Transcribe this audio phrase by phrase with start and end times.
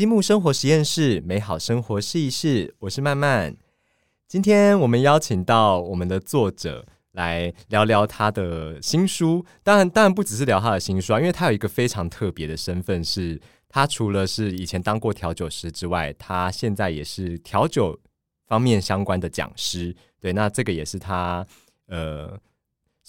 [0.00, 2.74] 积木生活实验室，美好生活试一试。
[2.78, 3.54] 我是曼曼。
[4.26, 9.44] 今天我们邀请到我们的作者来聊聊他的新书。
[9.62, 18.00] 当然，当然不只是聊他的新书啊，因为他有一个非常特别的身份，是他除了是以前当过调酒师之外，他现在也是调酒
[18.46, 19.94] 方面相关的讲师。
[20.18, 21.46] 对，那这个也是他
[21.88, 22.40] 呃。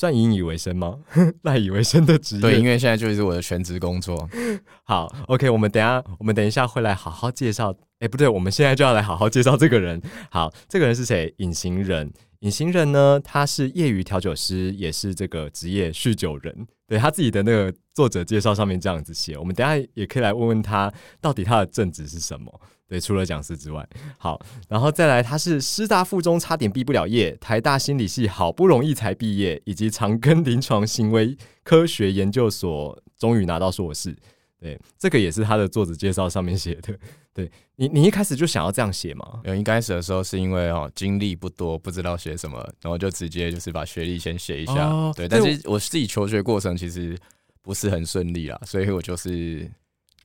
[0.01, 0.97] 算引以为生吗？
[1.43, 2.41] 赖以为生的职业。
[2.41, 4.27] 对，因为现在就是我的全职工作。
[4.83, 7.71] 好，OK，我们等下，我们等一下会来好好介绍。
[7.99, 10.01] 哎，不对，我们现在就要来好好介绍这个人。
[10.31, 11.31] 好，这个人是谁？
[11.37, 12.11] 隐形人。
[12.39, 13.21] 隐形人呢？
[13.23, 16.65] 他是业余调酒师，也是这个职业酗酒人。
[16.87, 19.37] 对他自己的那个作者介绍上面这样子写。
[19.37, 22.59] 我们等下也可以来问问他，到底他的正职是什么。
[22.91, 23.87] 对，除了讲师之外，
[24.17, 24.37] 好，
[24.67, 34.13] 然后再来，他是师大附中差点毕不了业，台大心理系好不容易才毕业，以及长庚临床行为科学研究所终于拿到硕士。
[34.59, 36.93] 对，这个也是他的作者介绍上面写的。
[37.33, 39.39] 对你，你一开始就想要这样写吗？
[39.45, 45.13] 有，一开始的时候是因为哦，经历不多，不知道写什么，然后就直接就是把学历先写一下。
[45.15, 47.17] 对，但是我自己求学过程其实
[47.61, 49.71] 不是很顺利啦，所以我就是。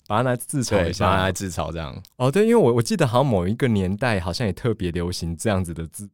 [0.07, 2.01] 把它来自嘲一下，把它来自嘲这样。
[2.17, 6.09] 哦，对，因为我我记得好像某一个年代好像也特别流行这样子的自，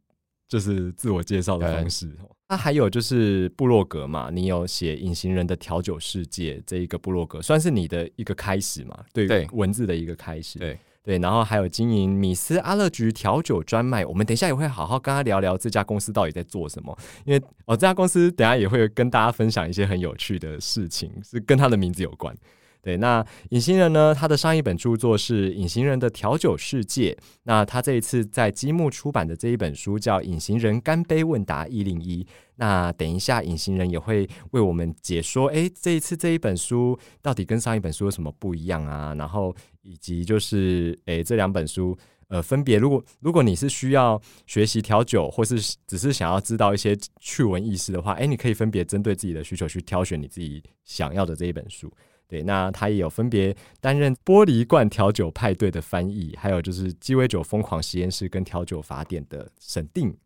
[0.48, 2.10] 就是自我介绍的方式。
[2.48, 8.98] 那还有就是部落格嘛，你有写《隐形人的调酒世界》这一个部落格，算是你的一个开始嘛？
[9.12, 10.58] 对，文字的一个开始。
[10.58, 16.96] 对对，然后还有经营米斯阿乐局调酒专卖，我们等一下也会好好跟他聊聊这家公司到底在做什么。
[17.24, 22.36] 因为哦，这家公司等下也会跟大家分享一些很有趣的事情，是跟他的名字有关。
[22.82, 24.12] 对，那隐形人呢？
[24.12, 27.16] 他的上一本著作是《隐形人的调酒世界》。
[27.44, 32.24] 那他这一次在积木出版的这一本书叫《隐形人干杯问答一零一》。
[32.56, 39.14] 那等一下，隐形人也会为我们解说，哎，这一次这一本书到底跟上一本书有什么不一样啊？
[39.14, 41.96] 然后以及就是，哎，这两本书，
[42.26, 51.88] 呃，分别如果如果你是需要学习调酒，或是只是想要知道一些趣闻轶事的话，哎，你可以分别针对自己的需求去挑选你自己想要的这一本书。
[52.32, 60.16] 对，那他也有分别担任玻璃罐调酒派对的翻译，还有就是鸡尾酒疯狂实验室跟调酒法典的审定。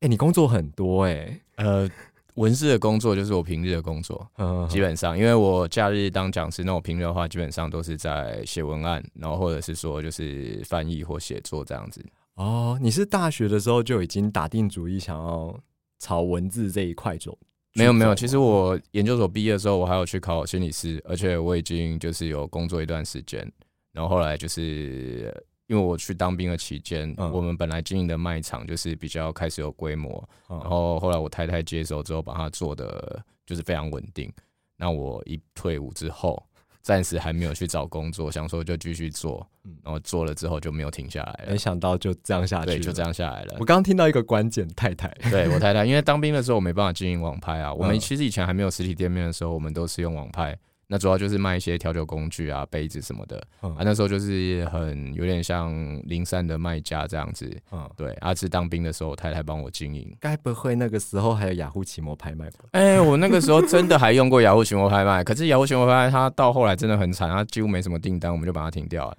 [0.00, 1.88] 哎，你工作很多哎，呃，
[2.34, 4.28] 文字的工作就是我平日的工作，
[4.68, 12.04] 基本上，因为我假日当讲师，那我平日的话基本上都是在写文案，然后或者是说就是翻译或写作这样子。
[12.34, 15.56] 哦，你是大学的时候就已经打定主意想要
[16.00, 17.38] 朝文字这一块走？
[17.74, 23.50] 没有没有，其实我研究所毕业的时候，我还有去考心理师，而且我已经就是有工作一段时间。
[23.92, 25.34] 然后后来就是
[25.66, 34.32] 因为我去当兵的期间，我们本来经营的卖场就是比较开始有规模，然后后来我太太接手之后，把它做的就是非常稳定。
[34.76, 36.42] 那我一退伍之后。
[36.84, 39.44] 暂时还没有去找工作，想说就继续做，
[39.82, 41.46] 然后做了之后就没有停下来。
[41.48, 43.56] 没想到就这样下去，对，就这样下来了。
[43.58, 47.72] 我刚刚听到一个关键，太太，对我太太，因为当兵的时候我没办法经营网拍啊。
[47.72, 50.54] 我们其实以前还没有实体店面的时候，我们都是用网拍。
[50.86, 53.76] 那主要就是卖一些调酒工具啊、杯子什么的啊。
[53.80, 55.72] 那时候就是很有点像
[56.04, 57.50] 零散的卖家这样子。
[57.72, 58.12] 嗯，对。
[58.20, 60.14] 阿志当兵的时候，我太太帮我经营。
[60.20, 62.66] 该不会那个时候还有雅虎奇摩拍卖吧？
[62.72, 65.24] 哎，我那个时候真的还用过雅虎奇摩拍卖。
[65.24, 69.16] 可是雅虎奇摩拍卖它到后来真的很惨，它几乎没什么订单，我们就把它停掉了。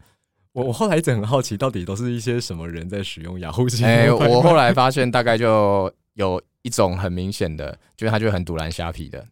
[0.54, 3.90] 我我后来一直很好奇，到底都是一些什么人在使用雅虎奇摩？
[3.90, 9.26] 哎，我后来发现大概就有一种很明显的，就是它就很堵拦虾皮的。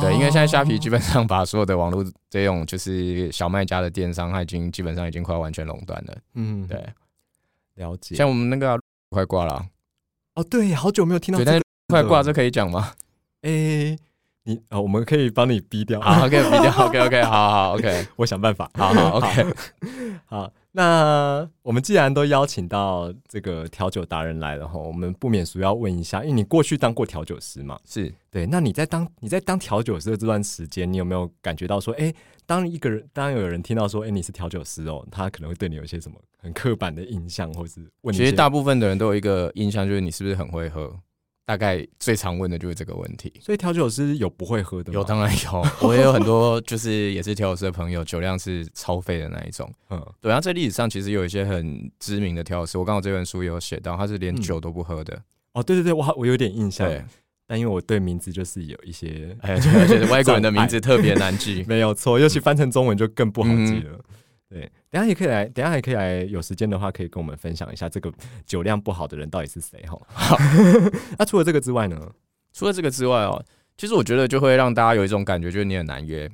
[0.00, 6.16] 对，因为现在虾皮基本上把所有的网络这种就是小卖家的电商，它已经基本上已经快完全垄断了。
[6.34, 6.84] 嗯，对，
[7.76, 8.16] 了解。
[8.16, 8.78] 像我们那个
[9.10, 9.64] 快挂了，
[10.34, 11.40] 哦，对，好久没有听到。
[11.88, 12.92] 快挂这可以讲吗？
[13.42, 13.96] 哎，
[14.42, 16.00] 你哦，我们可以帮你逼掉。
[16.00, 16.86] 好，可以逼掉。
[16.86, 18.68] OK，OK，好好，OK， 我想办法。
[18.74, 19.46] 好好，OK，
[20.26, 20.52] 好。
[20.76, 28.44] 那我们既然都邀请到这个调酒达人来了哈，我们不免俗要问一下，因为你过去当过调酒师嘛，是对。
[28.44, 32.12] 那你在当你在当调酒师的这段时间，你有没有感觉到说，哎，
[32.44, 38.14] 当一个人当有人听到说，哎，你是调酒师哦，他可能会对你有一些什么很刻板的印象，或是问？
[38.14, 40.94] 其实大部分的人都有一个印象，就是你是不是很会喝。
[41.46, 44.98] 大概最常问的就是这个问题，所以调酒师有不会喝的吗？
[44.98, 45.64] 有，当然有。
[45.80, 49.72] 我也有很多就是也是调酒师的朋友，酒量是超废的那一种。
[49.90, 50.28] 嗯，对。
[50.28, 55.22] 然后在历史上其实有一些很知名的调酒师，我刚好这本书有写到，他是连酒都不喝的。
[55.52, 56.90] 哦，对对对，我我有点印象。
[57.46, 61.64] 但因为我对名字就是有一些，哎，就是外国人的名字特别难记。
[61.68, 64.00] 没有错，尤其翻成中文就更不好记了。
[64.48, 68.12] 对，等下也可以来，等下也可以来，有时间的话可以跟我们分享一下这个
[68.44, 70.00] 酒量不好的人到底是谁哈。
[70.08, 70.36] 好，
[71.18, 72.12] 那除了这个之外呢？
[72.52, 73.44] 除了这个之外哦，
[73.76, 76.30] 其实我觉得就会让大家有一种感觉，就是你很难约。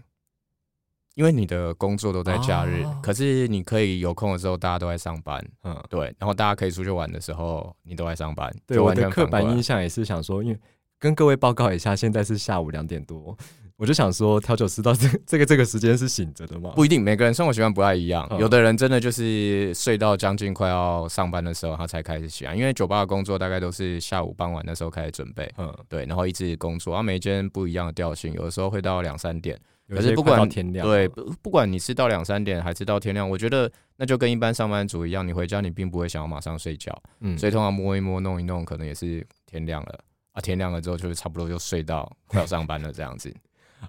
[1.14, 8.50] 因为你的工作都在假日，可是你可以有空的时候，大家都在上班，嗯，对，然后大家可以出去玩的时候，你都在上班。
[8.67, 10.59] 对，我的刻板印象也是想说，因为
[10.99, 13.37] 跟各位报告一下，现在是下午两点多。
[13.82, 16.70] 我就想说，调酒师到这这个这个时间是醒着的吗？
[16.76, 18.25] 不一定，每个人生活习惯不太一样。
[18.38, 22.55] 有的人真的就是睡到将近快要上班的时候，他才开始起来。
[22.55, 29.58] 因为酒吧的工作大概都是下午傍晚的时候开始准备，嗯，对，然后一直工作，然后每间不一样的调性，有的时候会到两三点。
[29.88, 39.99] 可是不管天亮，对，不不管你是到两三点还是到天亮，我觉得那就跟一般上班族一样，你回家你并不会想要马上睡觉，嗯，所以通常摸一摸弄一弄，可能也是天亮了
[40.35, 43.35] 啊，天亮了之后就是差不多就睡到快要上班了这样子。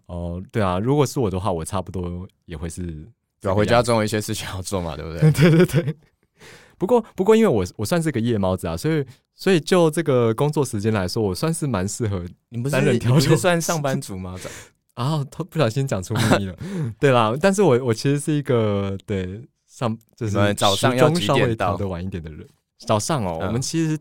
[0.06, 2.81] 哦，对啊，如果是我的话，我差不多也会是，
[3.40, 5.31] 对啊，回家总有一些事情要做嘛，对不对？
[5.31, 5.95] 对对对。
[6.78, 12.25] 不过不过，因为我我算是个夜猫子啊，所以所以就这个工作时间来说，我算是蛮适合。
[12.50, 14.36] 你不是你不是算上班 族吗？
[14.95, 16.56] 啊，他不小心讲出秘密了。
[17.00, 22.46] 对啦，但是我我其实是一个对上就是早上要稍微到的晚一点的人。
[22.80, 23.98] 早上哦，我们其实。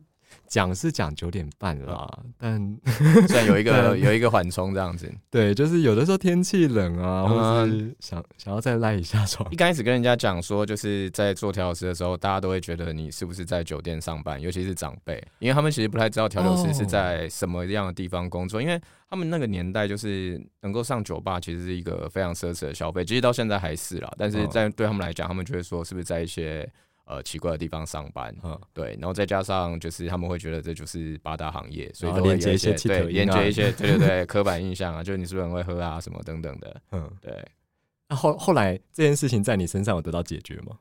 [0.53, 2.07] 讲是讲九点半啦，
[2.37, 2.79] 但
[3.27, 9.51] 虽然有一个 有一个缓冲这样子，对，就是有的时候天气冷啊，或是想想要再赖一下床。
[9.51, 18.79] 一开始跟人家讲说，就是在做调酒师的时候，大家都会觉得你是不是在酒店上班，尤其是长辈，因为他们其实不太知道调酒师是在什么样的地方工作，因为
[19.09, 26.71] 他们那个年代就是能够上酒吧，其实是一个非常奢侈的消费，其实到现在还是啦，但是在对他们来讲，他们就会说是不是在一些。
[27.05, 37.33] 呃，奇怪的地方上班，嗯，对，然后再加上就是他们会觉得这就是八大行业，所以都连接一些对，连接一些 对对对刻板印象啊，就是你是不是很会喝啊什么等等的， 嗯，对。
[38.09, 40.77] 那后后来这件事情在你身上有得到解决吗？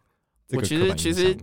[0.54, 1.38] 我其实其实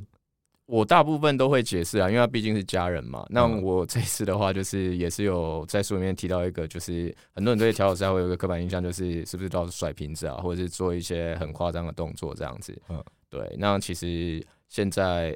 [0.66, 3.26] 我大部分都会解释啊，因为他毕竟是家人嘛。
[3.30, 13.56] 那我这次的话，就是也是有在书里面提到一个，就是很多人对调酒师会有一个刻板印象，就是是不是都要甩瓶子啊，或者是做一些很夸张的动作这样子，嗯，对。
[13.58, 14.46] 那其实。
[14.70, 15.34] 现在，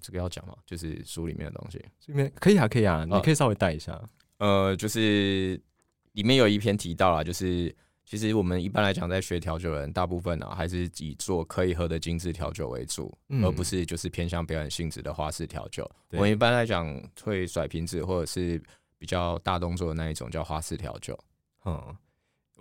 [0.00, 0.56] 这个要讲吗？
[0.66, 3.96] 就是书里面的东西，里面可以啊，可以啊，你可以稍微带一下。
[4.38, 5.54] 呃，就是
[6.14, 7.72] 里面有一篇提到了，就是
[8.04, 15.88] 其实我们一般来讲，在学调酒人，大部分啊还是以做可以喝的精致调酒为主，而不是就是偏向表演性质的花式调酒。
[16.10, 18.60] 我们一般来讲会甩瓶子，或者是
[18.98, 21.16] 比较大动作的那一种叫花式调酒。
[21.66, 21.96] 嗯。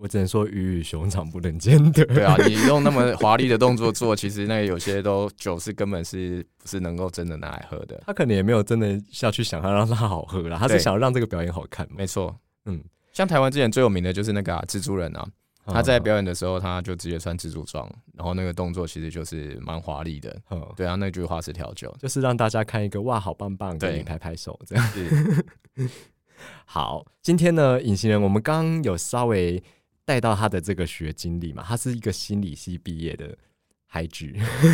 [0.02, 2.04] 我只能说鱼与熊掌不能兼得。
[2.06, 8.02] 对啊， 你用那么华丽的动作做，其实那有些都酒是根本是不是能够真的拿来喝的。
[8.08, 11.88] 他可能也没有真的下去想要让它好喝啦，他是想要让这个表演好看。
[11.96, 12.84] 没错，嗯，
[13.14, 15.24] 像台湾之前最有名的就是那个蜘蛛人啊，
[15.66, 17.88] 他在表演的时候他就直接穿蜘蛛装，
[18.18, 20.36] 然后那个动作其实就是蛮华丽的。
[20.50, 25.46] 嗯，对啊，那句话是调酒，就是让大家看一个哇，好棒棒，给你拍拍手这样子。
[26.66, 29.64] 好，今天呢，隐形人，我们刚有稍微。
[30.06, 33.38] 带到他的这个学经历嘛，他是一个心理系毕业的
[33.86, 34.26] 孩子，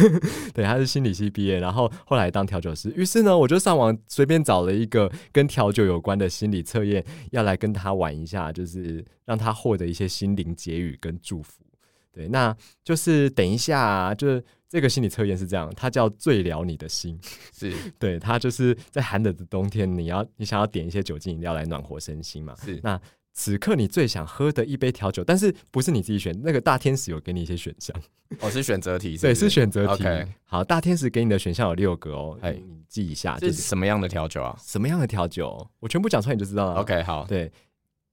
[0.54, 2.94] 对，他是心理系毕业，然后后来当调酒师。
[2.96, 11.64] 于是呢，我就上网随便找了一个跟调酒有关的心理测验，要来跟他玩一下，就是让他获得一些心灵结语跟祝福。
[12.12, 17.20] 对，那就是等一下，啊就是这个心理测验是这样，它叫最了你的心，
[17.54, 23.00] 是 对，它就是在寒冷的冬天，你要你想要点一些酒精饮料来暖和身心嘛，是那。
[23.38, 26.36] 此刻你最想喝的一杯调酒，但是不是你自己选？
[26.44, 27.96] 那个大天使有给你一些选项，
[28.42, 30.04] 哦，是选择题，对，是选择题。
[30.44, 34.58] 好，大天使给你的选项有六个哦，哎，你记一下，这是什么样的调酒啊？
[34.60, 35.70] 什么样的调酒？
[35.80, 36.82] 我全部讲出来你就知道了。
[36.82, 37.52] OK，好，对，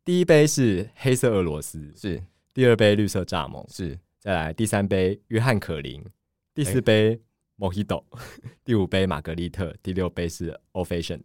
[0.05, 2.19] 第一杯是黑色俄罗斯，是；
[2.53, 6.05] 第二杯绿色蚱蜢，是；再来第三杯约翰可林，
[6.55, 7.19] 第四杯
[7.59, 8.05] Mojito，
[8.63, 11.21] 第五杯玛格丽特，第六杯是 Old Fashion。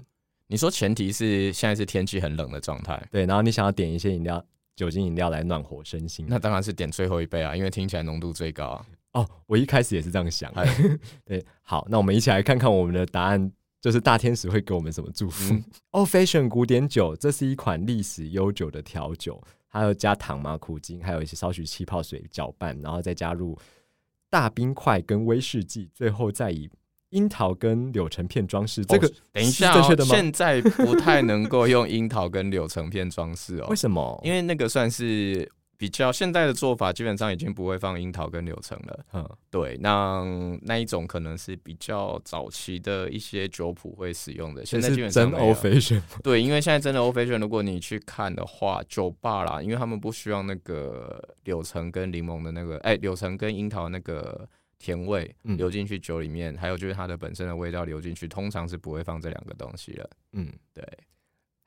[0.52, 4.44] 你说前提是现在是天气很冷的状态，对，然后你想要点一些饮料，
[4.76, 8.86] 酒精饮料来暖和身心，那当然是点最后一杯啊，因为听起来浓度最高啊。
[9.14, 10.52] 哦，我一开始也是这样想。
[11.24, 15.54] 对，好，那我们一起来看看我们的答案，就是大天使会给我们什么祝福。
[15.94, 23.56] Old Fashion 古典酒，这是一款历史悠久的调酒，还有加糖嘛，苦精，还有一些少许气泡水搅拌，然后再加入
[24.32, 26.68] 大冰块跟威士忌，最后再以。
[27.10, 33.68] 樱桃跟柳橙片装饰，这个等一下，现在不太能够用樱桃跟柳橙片装饰哦。
[33.70, 34.22] 为什么？
[34.24, 35.50] 因为那个算是。
[35.80, 39.00] 比较现在的做法，基本上已经不会放樱桃跟柳橙了。
[39.14, 40.22] 嗯，对，那
[40.64, 44.66] 那一种可能是比较早期的一些酒谱会使用的。
[44.66, 46.04] 现在基本上真欧菲选。
[46.22, 54.46] 对，因为现在真的欧菲选，如果你去看的话，酒吧啦，因为他们不需要那个柳橙跟柠檬的那个，哎，柳橙跟樱桃那个
[54.80, 60.10] 甜味流进去酒里面，还有就是它的本身的味道流进去，通常是不会放这两个东西了。
[60.34, 60.84] 嗯，对。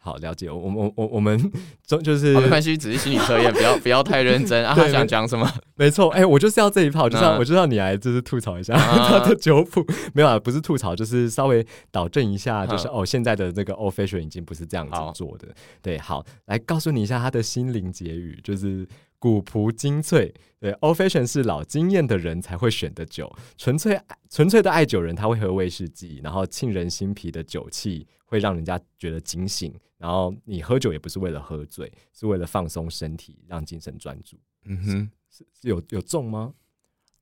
[0.05, 0.51] 好，了解。
[0.51, 1.39] 我我我我们
[1.87, 4.75] 中就是没关系，只是心理测验，不要 不要太认真啊。
[4.75, 5.49] 他想讲什么？
[5.77, 9.87] 没错，哎，我就是要这一炮，就是我就要你来，就是吐槽一下 他的酒谱。
[10.13, 15.55] 没有啊，不是吐槽，就是稍微导正一下，就是哦，现在的这个 fashion 已经不是这样子做的。
[15.81, 18.85] 对，好，来告诉你一下他的心灵结语，就是
[19.23, 20.35] 古朴精粹。
[20.59, 29.73] 对，old fashion 是老经验的人才会选的酒，纯粹纯粹的爱酒人他会喝威士忌，然后沁人心脾的酒气会让人家觉得警醒。
[29.97, 34.37] 然后你喝酒也不是为了喝醉，是为了放松身体，让精神专注。
[34.65, 36.53] 嗯哼，是有有中吗？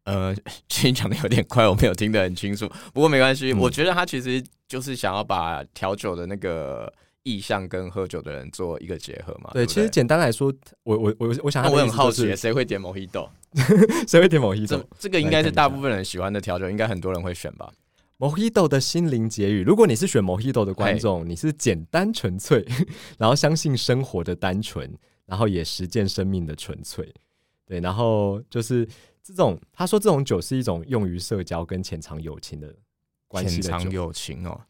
[0.04, 0.34] 呃，
[0.66, 2.66] 其实讲的有点快，我没有听得很清楚。
[2.94, 6.90] 不过没关系，我觉得他其实就是想要把调酒的那个
[7.22, 9.50] 意向跟喝酒的人做一个结合嘛。
[9.52, 10.52] 对，其实简单来说，
[10.84, 13.28] 我我我我想，我很好奇，谁会点某一豆？
[14.06, 14.82] 谁会点某一豆？
[14.98, 17.72] 这个应该是大部分人喜欢的调酒，应该很多人会选吧。
[18.18, 22.62] Mojito 的心灵结语，如果你是选 Mojito 的观众，你是简单纯粹，
[23.16, 24.92] 然后相信生活的单纯，
[25.24, 27.10] 然后也实践生命的纯粹，
[27.64, 28.86] 对，然后就是
[29.22, 32.74] 这种，他说这种酒是一种用于社交跟浅尝友情的
[33.26, 34.60] 关系的酒，友情哦。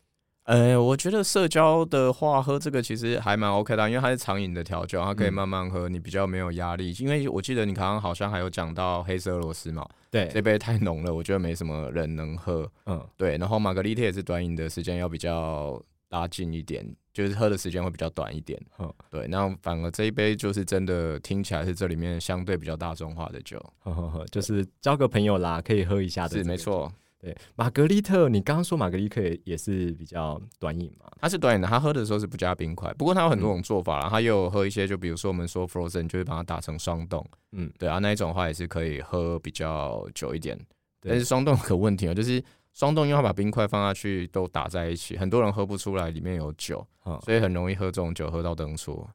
[0.45, 6.93] 呃，我觉得社交的话，喝这个其实还蛮 OK 的，因为它是长饮的调酒，它可以慢慢喝，你比较没有压力。
[6.99, 12.69] 因为我记得你刚刚好像还有讲到黑色俄罗斯嘛，对，这杯太浓了，我觉得没什么人能喝。
[12.87, 13.37] 嗯，对。
[13.39, 18.61] 然后玛格丽特也是短饮的时间要比较拉近一点，就是喝的时间会比较短一点。
[18.81, 19.29] 嗯，对。
[19.29, 26.39] 那反而这一杯就是真的听起来是这里面相对比较大众化的酒，呵呵呵，就是交个朋友啦，可以喝一下的。
[26.39, 26.91] 是没错。
[27.21, 31.07] 对，玛格丽特，你刚刚说玛格丽特也也是比较短饮嘛？
[31.21, 32.91] 它是短饮的，它喝的时候是不加冰块。
[32.95, 37.23] 不过它有很多种做法啦，它又有喝一些，就比如说我们说 frozen，就会把它打成霜冻。
[37.53, 40.59] 嗯，对啊，那一种的话也是可以喝比较久一点。
[41.03, 46.87] 但是霜冻有个问题啊，就是霜冻因为把冰块放下去都打在一起，很多人喝不出来里面有酒，
[47.23, 49.07] 所以很容易喝这种酒喝到灯出。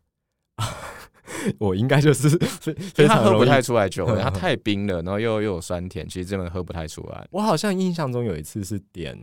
[1.60, 2.30] 我应该就是
[2.94, 7.28] 非常喝不太出来酒， 它太冰了，然后又又有酸甜，其实真的喝不太出来。
[7.32, 9.18] 我好像印象中有一次是点，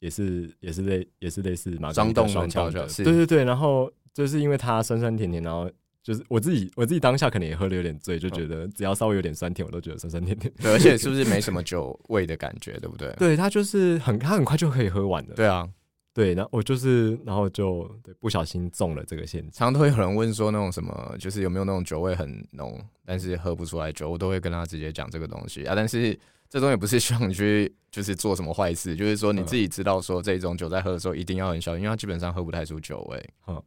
[0.00, 3.44] 也是也是类也是类似马霜冻双调酒，对对对。
[3.44, 5.70] 然后就是因为它酸酸甜甜，然后
[6.02, 10.52] 就是我自己我自己当下可能也喝的有点醉，就觉得只要稍微有点酸甜，我都觉得酸酸甜甜。
[10.60, 13.12] 对，而且 是不是没什么酒味的感觉，对不对？
[13.18, 15.34] 对，它就是很它很快就可以喝完的。
[15.34, 15.68] 对啊。
[16.14, 19.50] 对，然后我就是，然后就对不小心中了这个陷阱。
[19.50, 25.74] 常常都会有人问说，那种什么，就是有没有那种酒味很浓，但是喝不出来酒，我都会跟他直接讲这个东西啊。
[25.74, 26.16] 但是
[26.48, 33.30] 这东西不是希望你去就是做什么坏事，就是说你自己知道说这种酒在喝的时候一定要很小心，因为它基本上喝不太出酒味。
[33.48, 33.60] 嗯，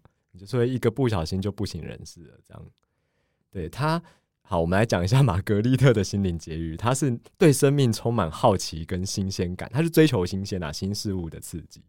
[0.46, 2.39] 所以一个不小心就不省人事了。
[2.48, 2.66] 这样，
[3.51, 4.01] 对他
[4.42, 6.77] 好，我们来讲一下玛格丽特的心灵结语。
[6.77, 11.82] 他是对生命充满好奇跟新鲜感，他是追求新鲜啊，新事物的刺激。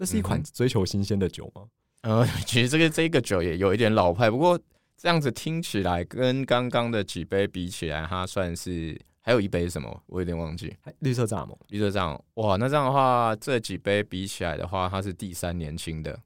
[0.00, 1.66] 这是一款追求新鲜的酒吗？
[2.00, 4.58] 呃， 其实这个这个酒也有一点老派，不过
[4.96, 10.02] 这样子听起来跟刚刚的几杯比起来，它算是还有一杯什么？
[10.06, 10.74] 我有点忘记。
[11.00, 12.18] 绿色蚱蜢，绿色蚱蜢。
[12.36, 16.18] 哇，那这样的话，这几杯比起来的话，它是第三年轻的。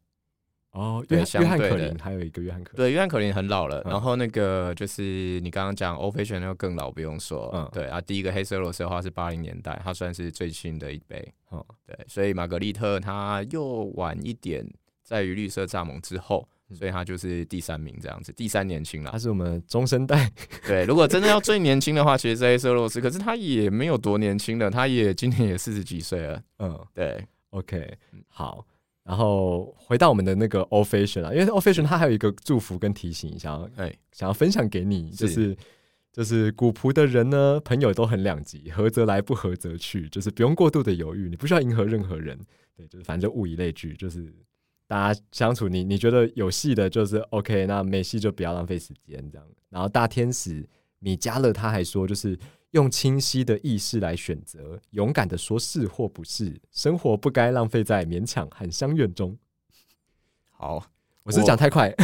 [0.74, 14.66] 哦，约约翰可林还有一个约翰可对约翰可林很老了，然后那个就是你刚刚讲欧菲选要更老，不用说，嗯，对啊，第一个黑色罗斯的话是八零年代，它算是最新的一杯，哦，对，所以玛格丽特它又晚一点，
[15.04, 20.28] 在于绿色蚱蜢之后，所以他就是第三名这样子，第三年轻了，他是我们中生代，
[20.66, 28.66] 对，如果真的要最年轻的话，其实是黑色罗斯，可是他也没有多年轻了，他也今年也四十几岁了，嗯，对，OK，好。
[29.04, 35.56] 然后回到我们的那个 fashion 啊，因为 fashion 它还有一个祝福跟提醒，想要哎想要分享给你，就是
[36.10, 42.38] 就是古朴的人呢，朋友都很两极，合则来，不合则去，就是不用过度的犹豫，你不需要迎合任何人，
[42.74, 44.34] 对，就是反正物以类聚，就是
[44.86, 49.46] 大家相处，你你觉得有戏的，就是 OK，那没戏就不要浪费时间这样。
[49.68, 50.66] 然后大天使
[50.98, 52.38] 米加勒他还说，就是。
[52.74, 59.36] 用清晰的意识来选择，勇敢的说是或不是，生活不该浪费在勉强和相怨中。
[60.50, 60.84] 好，
[61.22, 61.94] 我是讲太快，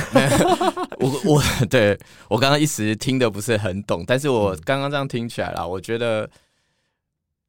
[1.01, 1.99] 我 我对
[2.29, 6.31] 我刚刚一时听的不是很懂，但是我刚刚这样听起来啦，我觉得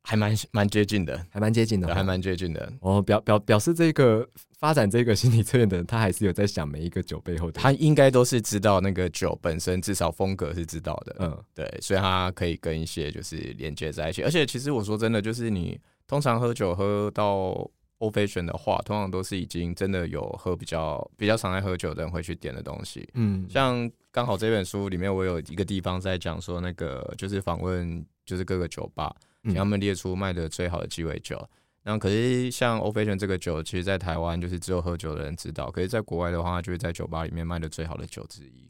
[0.04, 2.72] 还蛮蛮接近的，还蛮接近的，还蛮接近的。
[2.82, 4.28] 哦，表表表示这个。
[4.62, 14.22] 发展这个心理测验的人，他还是有在想每一个酒背后的，他应该都是知道那个酒本身至少风格是知道的，嗯，对，所以他可以跟一些就是连接在一起。
[14.22, 17.68] 而且其实我说真的，就是你通常喝酒喝到
[17.98, 23.10] old fashion 的话，通常都是已经真的有喝比较比较常爱喝酒的人会去点的东西。
[23.16, 29.12] 嗯，像刚好这本书里面我有一个地方在讲说，那个就是访问就是各个酒吧，
[29.56, 31.50] 他们列出卖的最好的鸡尾酒。
[31.84, 38.70] 那可是像 Old Fashion 这个酒，其实，在台湾就是只有喝酒的人知道，可是在国外的话，就是在酒吧里面卖的最好的酒之一。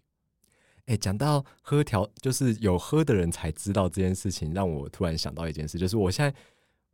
[0.85, 6.31] 哎，讲到喝调，就是有喝的人才知道这件事情，让我突然想到一件事，就是我现在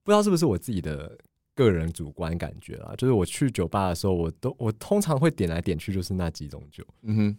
[0.04, 1.16] 不知道是不是我自己的
[1.54, 6.84] 个人主观感觉啦，就是我去酒吧的时候，我都我通常会点来点去就是那几种酒。
[7.04, 7.38] 嗯哼，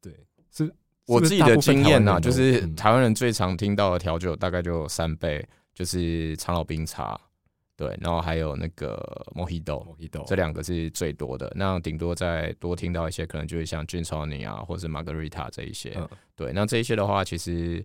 [0.00, 0.16] 对，
[0.52, 0.72] 是
[1.06, 5.44] 我自己的经验呐，就是台湾人最常听到的调酒大概就三杯，
[5.80, 7.18] 就是长岛冰茶。
[7.74, 11.50] 对，然后还有那个 Mojito，Mojito 这两个是最多的。
[11.56, 15.96] 那顶多再多听到一些，可能就是像 Gin Tonic 啊，或者是 Margarita 这一些。
[16.36, 17.82] 对，那这一些的话，其实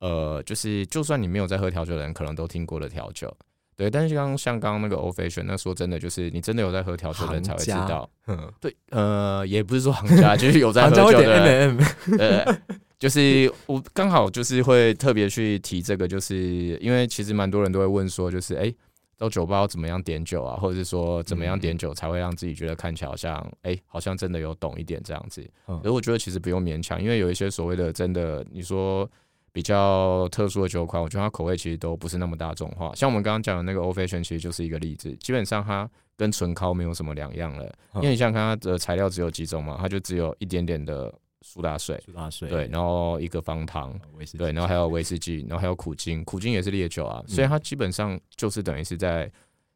[0.00, 3.34] 呃，就是就算你没有在喝调酒的人，可能都听过的调酒。
[3.78, 8.10] 对，但是刚像刚刚那个 Fashion，那说真的，就是你真的有在喝调酒的人才会知道。
[8.26, 11.78] 嗯，对，呃，也不是说行家，就是有在喝酒的人。
[12.18, 12.58] 呃，
[12.98, 18.74] 就是我刚好就是会特别去提这个，就是因为其实蛮多人都会问说，就是哎。
[19.20, 25.44] 到酒吧要怎么样点酒啊，或者是说怎么样点酒才会让自己觉得看起来好像哎，好像真的有懂一点这样子。
[25.82, 29.10] 而我觉得其实不用勉强，因为有一些所谓的真的，你说
[29.52, 32.92] 比较特殊的酒款，我觉得它口味其实都不是那么大众化。
[32.94, 37.64] 像我们刚刚讲的那个 Old Fashion，其实就是一个例子，基本上它跟纯烤没有什么两样了。
[37.96, 41.14] 因为你想看它的材料只有几种嘛，它就只有一点点的。
[41.40, 43.98] 苏打水，苏打水，对，然后一个方糖，
[44.36, 49.30] 对，然后还有威士忌，然后还有苦精，苦精也是烈酒啊，所以它基本上就是等于是在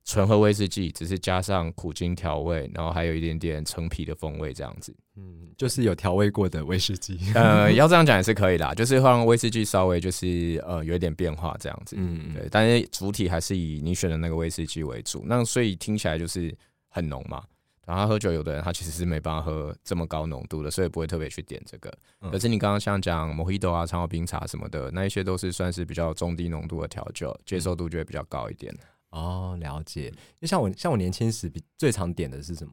[0.05, 16.54] 纯喝威士忌，只是加上苦精调味，然后还有一点点陈皮的风味这样子，嗯，就是有调味过的威士忌，呃， 要这样讲也是可以啦，就是让威士忌稍微就是呃有一点变化这样子，嗯，对，但是主体还是以你选的那个威士忌为主，那所以听起来就是
[16.88, 17.42] 很浓嘛。
[17.85, 21.92] 然后喝酒，有的人他其实是没办法喝这么高浓度的，所以不会特别去点这个。
[22.31, 28.73] 可是你刚刚像讲摩希多啊、长岛冰茶什么的，那一些都是算是比较中低浓度的调酒，接受度就会比较高一点。
[29.11, 30.12] 哦，了解。
[30.40, 32.73] 就像我像我年轻时比最常点的是什么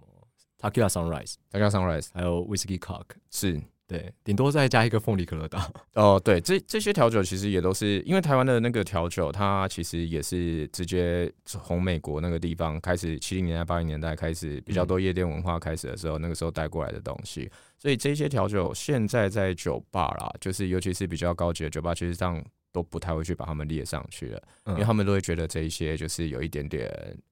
[0.59, 3.59] ？Tequila Sunrise，Tequila Sunrise，还有 Whiskey Cock，是。
[3.87, 5.59] 对，顶多再加一个凤梨可乐岛。
[5.95, 17.49] 哦，对，这这些调酒其实也都是因为台湾的那个调酒，它其实也是直接从美国那个地方开始，七零年代、八零年代开始比较多夜店文化开始的时候，那个时候带过来的东西。
[17.79, 22.39] 所以这些调酒现在在酒吧啦，就是尤其是比较高级的酒吧，其实上
[22.71, 26.87] 都不太会去把它们列上去了，因为他们都会觉得这一些就是有一点点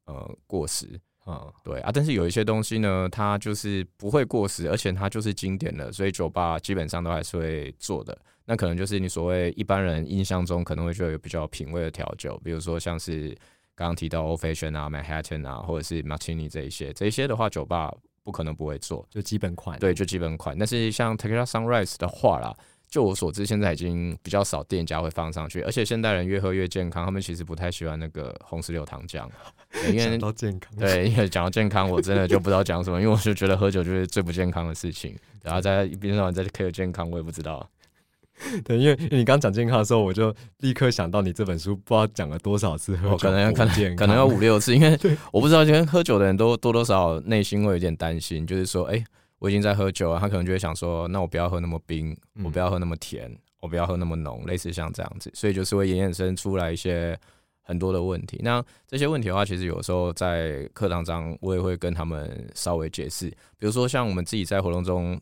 [0.06, 1.00] 呃过时。
[1.28, 8.18] 嗯，对啊，但是有一些东西呢，它就是不会过时，而且它就是经典的，所以酒吧基本上都还是会做的。
[8.46, 13.30] 那可能就是你所谓一般人印象中可能会觉得有比较品味的调酒，比如说像是
[13.76, 19.78] 刚刚提到 Old Fashion 啊、Manhattan 啊，或者是 Martini 这一些，这一些的话，酒吧不可能不会做，就基本款。
[19.80, 20.58] 对，就基本款。
[20.58, 22.56] 但是像 Tequila Sunrise 的话啦。
[22.89, 29.28] 就我所知，现在已经比较少店家会放上去，而且现代人越喝越健康，他们其实不太喜欢那个红石榴糖浆。
[29.89, 35.15] 因为到健康，对，因为讲到健康，我真的就不知道讲什么，因为我就觉得喝酒就是最不健康的事情。
[35.43, 37.69] 然后在一边上在 care 健康，我也不知道。
[38.63, 44.97] 对，因为你刚讲健康的时候，我就立刻想到你这本书，不知道讲了多少次喝酒，可能可能可能要五六次，因为
[45.34, 49.04] 我不知道，因为喝酒的人都多多少内心会有点担心，就是说，哎，
[49.39, 53.36] 我已经在喝酒了，他可能就会想说，那我不要喝那么冰，我不要喝那么甜。
[53.60, 57.19] 我不要喝那么浓，类似像这样子，所以就是会衍生出来一些
[57.63, 58.39] 很多的问题。
[58.43, 63.28] 那这些问题的话，其实有时候在课堂上我也会跟他们稍微解释。
[63.58, 65.19] 比如说，像我们自己在活动中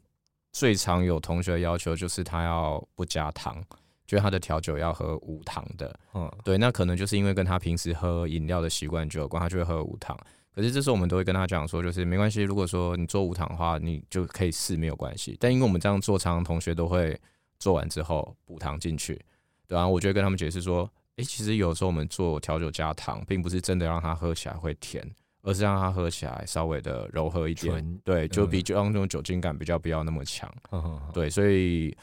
[0.52, 3.64] 最常有同学要求，就是他要不加糖，
[4.06, 5.98] 就是他的调酒要喝无糖的。
[6.14, 10.16] 嗯，对，那可能就是因为跟他平时喝饮料的习惯就有关，他就会喝无糖。
[10.56, 15.38] 可是这时候我们都会跟他讲说，就是没关系，如果说你做无糖的话，你就可以试，没有关系。
[15.40, 17.20] 但因为我们这样做，常常同学都会。
[17.58, 19.20] 做完之后补糖进去，
[19.66, 25.10] 对啊，我就跟他们解释说，哎，其实有时候我们做调酒加糖，并不是真的让它喝起来会甜，
[25.42, 30.54] 而是让它喝起来稍微的柔和一点，对，就比就让这种酒精感比较不要那么强，
[31.14, 31.96] 对，所以。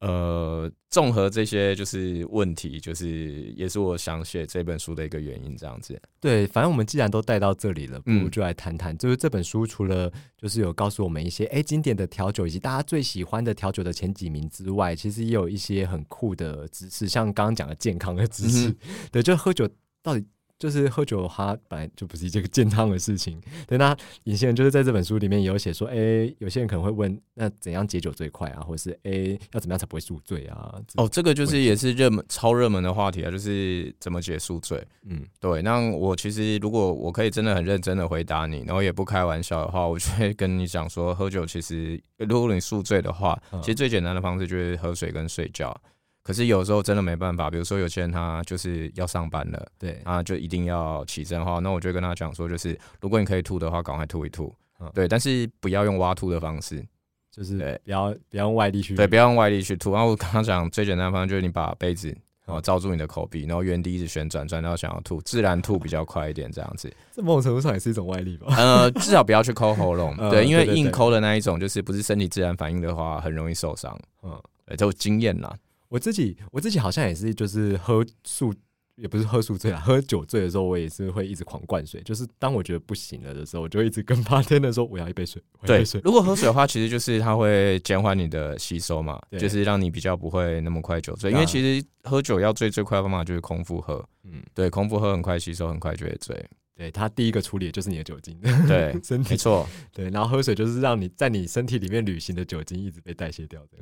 [0.00, 5.54] 呃，综合这些就是问题，就是也是我想写这本书的一个原因。
[5.56, 8.96] 这样子，对，反正我们既然都带到这里了，不如就来谈谈。
[8.96, 18.74] 就是这本书除了就是有告诉我们一些哎经典的调酒以及大家最喜欢的调酒的前几名之外，其实也有一些很酷的知识，像刚刚讲的健康的知识。
[19.12, 19.68] 对，就喝酒
[20.02, 20.24] 到底。
[20.60, 23.40] 就是喝酒，它本来就不是一件健康的事情。
[23.66, 25.96] 对，那尹先生就是在这本书里面有写说，哎，
[26.38, 28.60] 有些人可能会问，那怎样解酒最快啊？
[28.60, 30.78] 或者是哎，要怎么样才不会宿醉啊？
[30.96, 34.86] 哦，这个就是也是热门、超热门的话题啊，就是怎么解宿醉。
[35.06, 35.62] 嗯，对。
[35.62, 45.74] 那我其实如果我可以真的很认真的回答你，然后也不开玩笑的话，我就会跟你讲说，喝酒其实如果你宿醉的话，其实最简单的方式就是喝水跟睡觉。
[46.22, 51.58] 可是有时候真的没办法，比如说有些人他就是要上班了，对啊，就一定要起身的话。
[51.58, 56.84] 那我就跟他讲说，就是如果你可以吐的话，赶快吐一吐，嗯对，但是不要用挖吐的方式，
[57.30, 59.92] 就是不要不要用外力去，对，不要用外力去吐。
[59.92, 62.16] 然后我刚刚讲最简单的方式就是你把杯子。
[62.46, 66.92] 然后罩住你的口鼻，然后原地一直旋转，转到想要吐，自然吐比较快一点，这样子。
[67.12, 68.52] 这某种程度上也是一种外力吧？
[68.56, 73.96] 呃，至少不要去抠喉咙， 对，因为硬抠的那一种，就是不是身体自然反应的话，很容易受伤。
[74.24, 74.42] 嗯，
[74.76, 75.54] 就经验啦。
[75.90, 78.54] 我自己，我自己好像也是，就是喝宿。
[78.96, 82.02] 也不是喝宿醉啊，喝酒醉的时候，我也是会一直狂灌水。
[82.02, 85.42] 就是当我觉得不行了的时候，我就一直跟 八天的说我要一杯水。
[85.62, 91.30] 对，如果喝水的话，其实就是它会减缓你的吸收嘛，就是让你比较不会那么快酒醉。
[91.30, 94.06] 因为其实喝酒要醉最快的方法就是空腹喝。
[94.24, 96.46] 嗯，对，空腹喝很快吸收，很快就会醉。
[96.76, 98.38] 对，它第一个处理的就是你的酒精。
[98.68, 99.66] 对， 身体没错。
[99.94, 103.78] 对，然后喝水就是让你在你身体里面旅行的酒精一直被代谢掉的。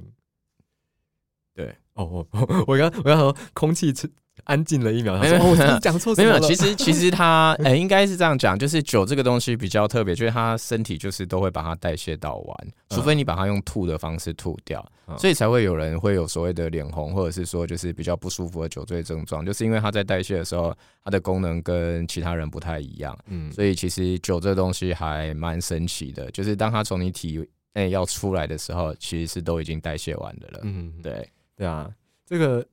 [1.58, 2.26] 对，哦，我
[2.68, 4.08] 我刚我刚说空气吃。
[4.44, 6.38] 安静了一秒，他说：“我讲错，没有。
[6.46, 14.82] 其实 其实他，哎，应该是这样讲，就是酒这个东西比较特别，就是他身体就是都会把它代谢到完，除非你把它用吐的方式吐掉，
[15.18, 23.18] 所以才会有人会有所谓的脸红，或者是说就是比较不舒服的酒醉症状，就是因为他在代谢的时候，它的功能跟其他人不太一样。
[23.26, 27.44] 嗯，所以其实酒这东西还蛮神奇的，就是当它从你体
[27.74, 30.60] 内要出来的时候，其实是都已经代谢完的了。
[30.62, 31.92] 嗯，对，对啊，
[32.24, 32.64] 这个。”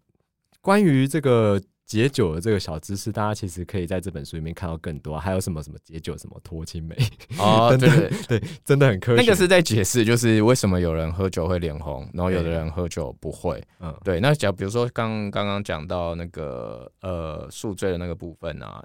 [0.65, 5.15] 关于这个解酒的这个小知识，大家其实可以在这本书里面看到更多。
[5.15, 6.97] 还有什么什么解酒，什么脱青梅
[7.37, 9.21] 哦， 对对对，真的很科学。
[9.21, 13.63] 那个是在解释，就是为什么有人喝酒会脸红，然后有的人喝酒不会。
[13.79, 14.19] 嗯，对。
[14.19, 18.83] 那讲比如说刚刚刚讲到那个呃宿醉的那个部分啊，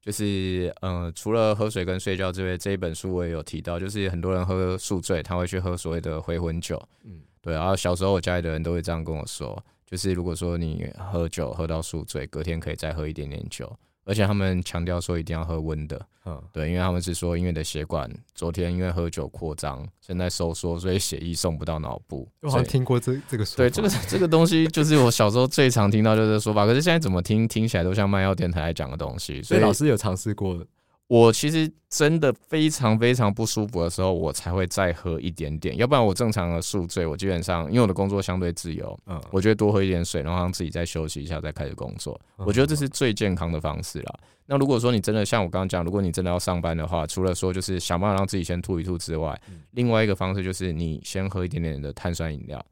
[0.00, 6.82] 就是呃除了喝水跟睡觉之外，这一本书我也有提到，就是很多人喝宿醉，他会去喝所谓的回魂酒。
[7.04, 7.54] 嗯，对。
[7.54, 9.62] 然后小时候我家里的人都会这样跟我说。
[9.90, 13.74] 就是如果说你喝酒喝到宿醉，隔天可以再喝一点点酒，
[14.04, 22.28] 而且他们强调说一定要喝温的，嗯，对，因为他们是说因为的血管昨天因为喝酒扩张，现在收缩，所以血液送不到脑部。
[22.42, 30.62] 我好像听过这这个说对，这个这个东西就是我小时候最常听到就是说法，可是现在怎么听听起来都像卖药电台讲的东西，所以老师有尝试过。
[31.08, 44.20] 我其实真的非常非常不舒服的时候，我才会再喝一点点，要不然我正常的宿醉，我基本上因为我的工作相对自由，嗯，我觉得多喝一点水，然后让自己再休息一下，再开始工作，我觉得这是最健康的方式了。
[44.44, 49.38] 那如果说你真的像我刚刚讲，如果你真的要上班的话，除了说就是想办法让自己先吐一吐之外，
[49.70, 52.62] 另外一个方式就是你先喝一点点的碳酸饮料。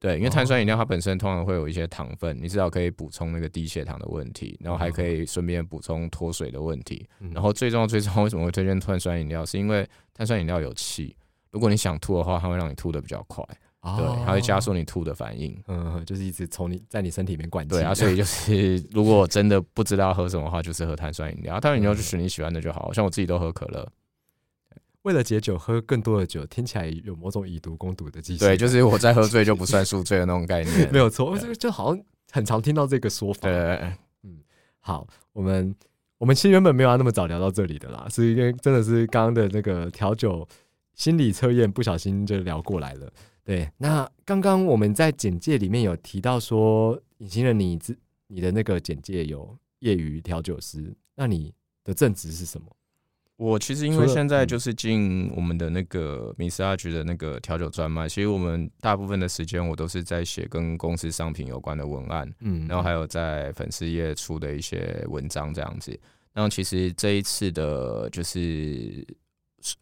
[0.00, 7.06] 对，因为碳酸饮料它本身通常会有一些糖分，你至少可以补充那个低血糖的问题，然后还可以顺便补充脱水的问题。
[7.34, 9.44] 然后最重要、最重要，为什么会推荐碳酸饮料？
[9.44, 11.14] 是因为碳酸饮料有气，
[11.50, 13.44] 如果你想吐的话，它会让你吐的比较快，
[13.82, 15.54] 对，它会加速你吐的反应。
[15.68, 17.74] 嗯，就是一直从你在你身体里面灌气。
[17.74, 21.60] 对啊，所以就是如果真的不知道喝什么的话，就是喝碳酸饮料。
[21.60, 23.86] 碳酸饮料就选你喜欢的就好，像我自己都喝可乐。
[25.02, 28.48] 为了解酒，喝更多的酒，听起来有某种以毒攻毒的迹象。
[28.48, 30.92] 对，就是我在喝醉就不算 宿醉的那种概念。
[30.92, 33.48] 没有错，就就好像很常听到这个说法。
[33.48, 33.52] 对，
[34.22, 34.38] 嗯，
[34.80, 35.74] 好，我们
[36.18, 40.46] 我们其实原本没有要那么早聊到这里的啦，是因为真的是刚刚的那个调酒
[40.94, 43.10] 心理测验不小心就聊过来了。
[43.42, 52.66] 对，那刚刚我们在简介里面有提到说，隐形人，你自你的那个简介有业余调酒师，那你的正职是什么？
[53.40, 65.98] 我其实因为现在就是进我们的那个米斯阿局的那个调酒专卖，其实我们大部分的时间我都是在写跟公司商品有关的文案，嗯，然后还有在粉丝页出的一些文章这样子。
[66.34, 69.06] 然后其实这一次的，就是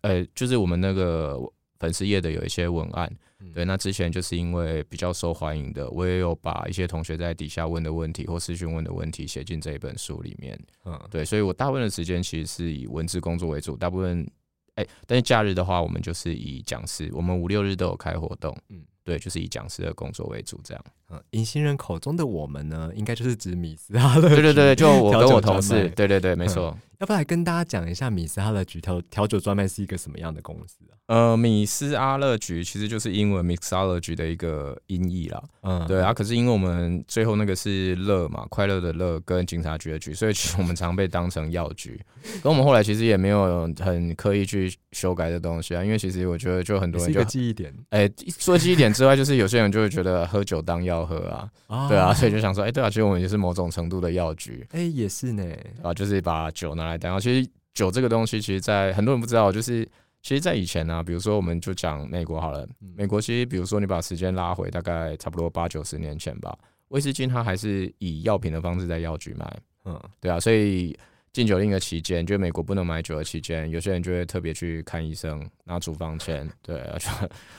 [0.03, 1.37] 呃，就是我们那个
[1.81, 3.13] 粉丝页的有一些文案。
[3.55, 10.59] 对，那之前就是因为比较受欢迎的，我也有把一些同学在底下问的问题或私讯问的问题写进这一本书里面。
[10.85, 14.29] 嗯，对，所以我大部分的时间其实是以文字工作为主，大部分，
[14.75, 18.57] 哎，但是假日的话，我们就是以讲师，我们五六日都有开活动。
[18.69, 18.83] 嗯。
[19.09, 20.85] 对，就是以讲师的工作为主，这样。
[21.11, 24.29] 嗯，隐形人口中的我们呢，应该就是指米斯哈勒。
[24.29, 25.89] 对对对，就我跟我同事。
[25.97, 26.77] 对对对，没错。
[26.99, 30.93] 要不来跟大家讲一下米斯哈勒局调调酒专卖是一个什么样的公司啊？
[31.07, 35.43] 呃，米斯阿勒局其实就是英文 mixology 的一个音译啦。
[35.63, 36.13] 嗯，对啊。
[36.13, 41.99] 可是因为我们最后那个是乐嘛，快乐的乐跟警察局的局，所以其实我们常被当成药局。
[42.43, 47.73] 跟我们后来其实也没有很刻意去修改的东西啊，因为其实我觉得就很多人就记忆点。
[47.89, 48.93] 哎，说记忆点。
[48.99, 51.29] 之外，就是有些人就会觉得喝酒当药喝
[51.69, 55.45] 啊，对啊，所以就想说，哎，对啊，其实我们也是某种程度的药局，哎，也是呢，
[55.85, 57.21] 啊，就是把酒拿来当药。
[57.21, 59.85] 其实酒这个东西，其实，在很多人不知道，就是
[60.21, 66.59] 其实，在以前呢，比如说我们就讲美国好了，美国其实比如说你把时间拉回大概差不多八九十年前吧，
[66.89, 70.99] 威士忌它还是以药品的方式在药局卖，嗯，对啊，所以。
[71.33, 76.49] 禁酒令的期间，就美国不能买酒的期间，有些人就会特别去看医生，拿处方签。
[76.63, 77.09] 对，就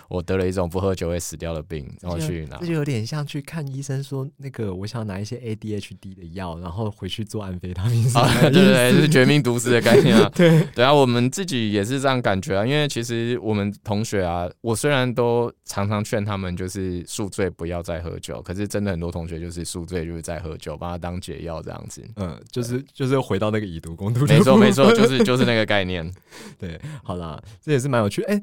[0.08, 2.58] 我得了一种不喝酒会死掉的病，然后去拿。
[2.58, 8.04] 这就有点像去看医生，说那个我想拿一些 ADHD 的药，然后回去做安非他命。
[8.04, 10.30] 对对对，是绝命毒师的概念啊。
[10.36, 12.66] 对对啊，我们自己也是这样感觉啊。
[12.66, 22.04] 因为其实我们同学啊，我虽然都常常劝他们就是宿醉不要再喝酒，可是真的很多同学就是宿醉就是在喝酒，把它当解药这样子。
[22.16, 23.66] 嗯，就是就是回到那个。
[23.66, 26.12] 以毒攻毒，没错没错，就是就是那个概念。
[26.58, 28.22] 对，好啦，这也是蛮有趣。
[28.24, 28.42] 哎，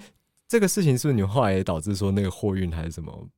[0.48, 3.28] 这个事情是不是你后来也导致说那个货运还是什么？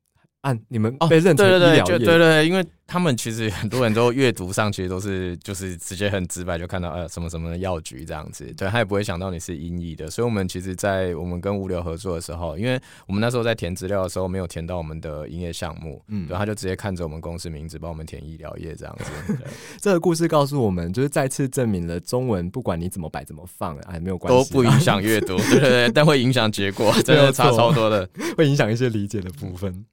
[0.42, 2.64] 按你们被认成医疗业，对对，因为。
[2.88, 19.04] 他们其实很多人都阅读上其实都是 就是直接很直白就看到呃什么什么的药局这样子，对他也不会想到你是音译的，所以我们其实，在我们跟物流合作的时候，因为我们那时候在填资料的时候没有填到我们的营业项目，嗯，对，他就直接看着我们公司名字帮我们填医疗业这样子。
[19.78, 29.84] 这个故事告诉我们，就是再次证明了中文不管你怎么摆怎么放，哎，没有关系，都不影响阅读，对对对，但会影响结果，真的差超多的，会影响一些理解的部分。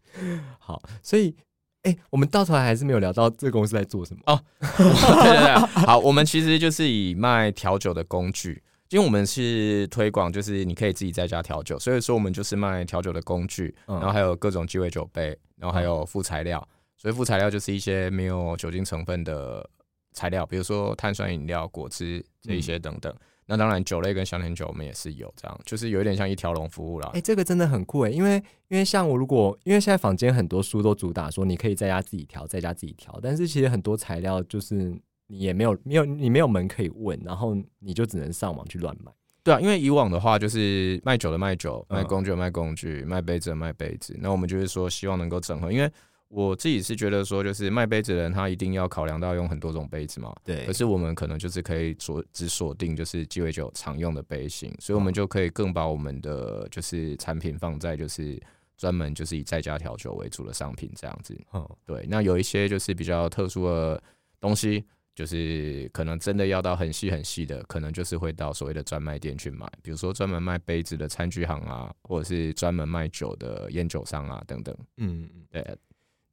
[0.59, 1.35] 好，所以。
[1.85, 4.41] 哎，我们到头来还是没有聊到这个公司在做什么哦。
[4.59, 16.67] 对对对，好，我们其实就是以卖调酒的工具，因为我们是推广，就是你可以自己在家调酒，所以说我们就是卖调酒的工具，然后还有各种鸡尾酒杯，然后还有副材料，
[16.97, 19.69] 所以副材料就是一些没有酒精成分的
[20.11, 23.13] 材料，比如说碳酸饮料、果汁这一些等等。
[23.47, 27.11] 那当然，酒类跟香甜酒我们也是有这样，就是有一点像一条龙服务啦。
[27.13, 39.11] 哎，这个真的很酷哎，因为因为像我如果因为现在坊间很多书都主打说你可以在家自己调，在家自己调，但是其实很多材料就是你也没有没有你没有门可以问，然后你就只能上网去乱买。
[39.43, 44.17] 对啊，因为以往的话就是卖酒的卖酒，卖工具的卖工具，卖杯子的卖杯子。
[44.19, 45.91] 那我们就是说希望能够整合，因为。
[46.27, 50.35] 我自己是觉得说，就是卖杯子的人，他一定要考量到用很多种杯子嘛。
[50.43, 50.65] 对。
[50.65, 58.41] 可是我们可能就是可以锁只锁定就是鸡尾酒常用的杯型，所以我们就可以更把我们的就是产品放在就是
[58.75, 61.39] 专门就是以在家调酒为主的商品这样子。
[61.53, 61.65] 嗯。
[61.85, 62.05] 对。
[62.09, 64.03] 那有一些就是比较特殊的
[64.41, 64.83] 东西，
[65.13, 74.75] 就是可能真的要到很细很细的，可能就是会到所谓的专卖店去买，比如说专门卖杯子的餐具行啊，或者是专门卖酒的烟酒商啊等等。
[74.97, 75.45] 嗯嗯。
[75.51, 75.77] 对。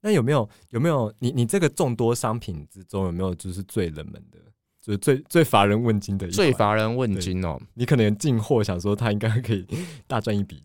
[0.03, 4.37] 那有没有有没有你你这个众多商品之中有没有就是最冷门的，
[4.81, 6.27] 就是最最乏人问津的？
[6.27, 7.57] 最乏人问津哦！
[7.73, 9.65] 你可能进货想说他应该可以
[10.05, 10.61] 大赚一笔，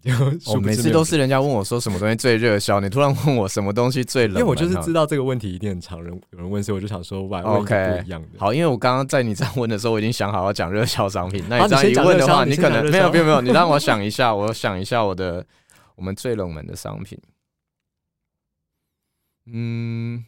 [0.49, 4.39] 我每次都是人家问我说什么东西最热销，你突然问我什么东西最冷？
[4.39, 8.29] 因为我就是知道这个问题一定很常人有人问，所以我就想说问问不一样的。
[8.39, 11.45] 好，因为我刚刚在你这样问的时候，我已经想好要讲热销商品。
[11.49, 15.47] 那你这样一问的话，你可能没有没有没有，你让我想一下，我想一下我的
[15.95, 17.17] 我们最冷门的商品。
[19.53, 20.25] 嗯，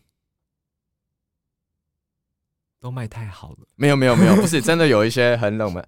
[2.81, 3.59] 都卖太好了。
[3.77, 5.87] 没有没有没有， 不是真的有一些很冷门。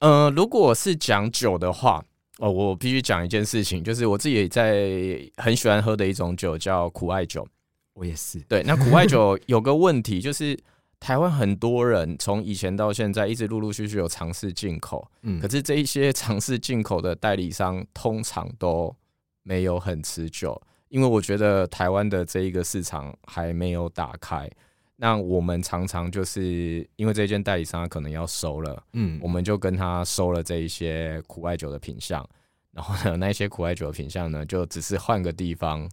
[0.00, 2.04] 呃，如果是讲酒的话，
[2.38, 7.46] 哦，我必须讲一件事情，就是我自己在很喜欢喝的一种酒叫苦艾酒。
[7.94, 8.38] 我也是。
[8.40, 10.58] 对，那苦艾酒 有个问题，就是
[11.00, 18.94] 台湾很多人从以前到现在一直陆陆续续有尝试进口，嗯，可是这一些尝试进口的代理商通常都
[19.42, 20.60] 没有很持久。
[20.88, 24.50] 因为我觉得台湾的这一个市场还没有打开，
[24.96, 32.26] 那我们常常就是因为这件代理商可能要收了，嗯，我们就跟他收了这一些苦艾酒的品相，
[32.72, 35.88] 然后呢，那些苦艾酒的品相呢，就只是换个地方。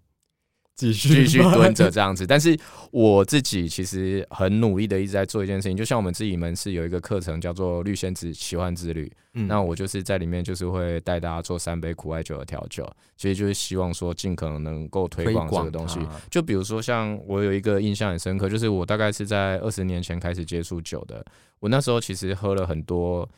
[0.75, 2.57] 继续继续蹲着这样子，但是
[2.91, 15.99] 我自己其实很努力的一直在做一件事情，就像我们自己门市有一个课程叫做绿仙子奇幻之旅，那我就是在里面就是会带大家做三杯苦艾酒的调酒，其实就是希望说尽可能能够推广这个东西。
[16.31, 21.23] 就比如说像我有一个印象很深刻，就是我大概是在二十年前开始接触酒的，
[21.59, 23.29] 我那时候其实喝了很多，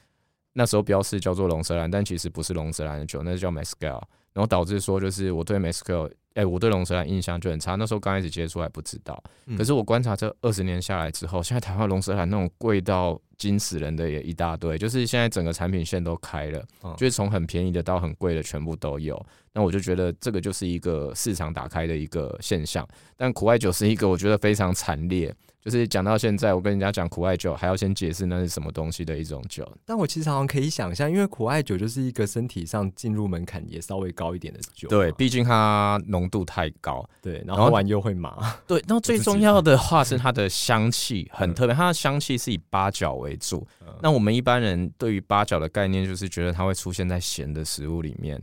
[0.53, 6.09] 那时候标示叫做龙舌兰，但其实不是龙舌兰的酒，那是叫 Mescal，然后导致说就是我对 Mescal。
[6.35, 7.75] 哎，我对龙舌兰印象就很差。
[7.75, 9.21] 那时候刚开始接触还不知道，
[9.57, 14.77] 可是我观察这二十年下来之后，现在台湾龙舌兰那种贵到惊死人的也一大堆。
[14.77, 16.63] 就是现在整个产品线都开了，
[16.97, 19.19] 就是从很便宜的到很贵的全部都有。
[19.55, 22.85] 那我就觉得这个就是一个市场打开的一个现象。
[23.15, 25.33] 但苦艾酒是一个我觉得非常惨烈。
[25.61, 29.67] 就是讲到现在，我跟人家讲苦艾酒，还要先解释那是什么东西的一种酒。
[29.83, 34.87] 但我其实好像可以想象，因为苦艾酒就是一个身体上进入门槛也稍微高一点的酒。
[34.89, 37.03] 对，毕竟它浓度太高。
[37.19, 38.55] 对，然后完又会麻。
[38.67, 43.65] 对，然后最重要的话是它的香气很特别，它的香气是以八角为主。
[44.03, 48.39] 那我们一般人对于八角的概念，就是觉得它会出现在咸的食物里面。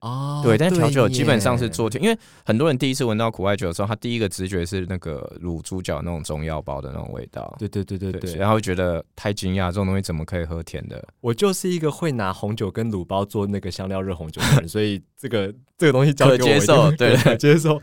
[0.00, 7.56] 哦，对，但是调酒基本上是做甜，因为很多人第一次闻到苦艾酒的时候，他第一个直觉是那个卤猪脚那种中药包的那种味道。
[7.58, 11.02] 对对对对对，然后觉得太惊讶，这种东西怎么可以喝甜的？
[11.20, 17.80] 我就是一个会拿红酒跟卤包做那个香料热红酒的人，所以这个这个东西交给我 接受，对接受。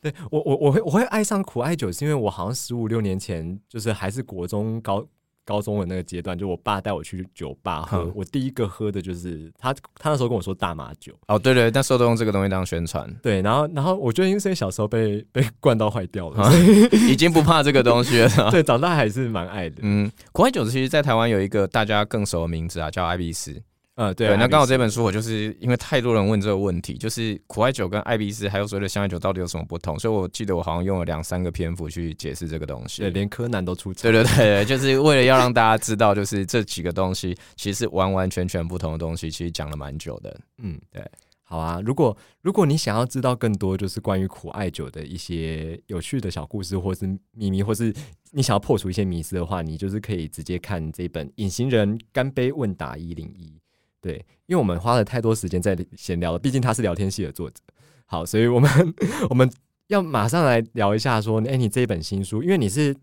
[0.00, 5.04] 对我我我会我会爱上苦艾酒，是因为我好像十五六年前就是还是国中高。
[5.48, 11.14] 高中的那个阶段，就我爸带我去酒吧喝，我第一个喝的就是他，他那时候跟我说大麻酒。
[11.26, 13.10] 哦，对对，那时候都用这个东西当宣传。
[13.22, 16.52] 对，然后然后我觉得因为小时候被被灌到坏掉了，
[17.08, 18.50] 已经不怕这个东西了。
[18.52, 19.76] 对，长大还是蛮爱的。
[19.80, 23.58] 嗯，国外酒其实，在台湾有一个大家更熟的名字啊，叫艾比斯。
[24.00, 33.02] 嗯，对，那刚好这本书我就是因为太多人问这个问题，就是苦艾酒跟艾比斯还有所谓的香艾酒到底有什么不同，所以我记得我好像用了两三个篇幅去解释这个东西。
[33.02, 33.92] 对，连柯南都出。
[33.94, 40.40] 对对对，就是为了要让大家知道，就是这几个东西其实是完完全全不同的东西，其实讲了蛮久的。
[40.58, 41.04] 嗯，对，
[41.42, 47.92] 好啊，如果如果你想要知道更多就是关于苦艾酒的一些有趣的小故事，或是秘密，或是
[48.30, 53.46] 你想要破除一些迷思的话，你就是可以直接看这本《隐形人干杯问答一零一》。
[54.00, 54.14] 对，
[54.46, 57.56] 因为我们花了太多时间在闲聊了，毕竟他是聊天系的作者。
[58.06, 58.70] 好，所以我们
[59.28, 59.50] 我们
[59.88, 62.94] 要马上来聊一下，说，哎，你这一本新书，因为你是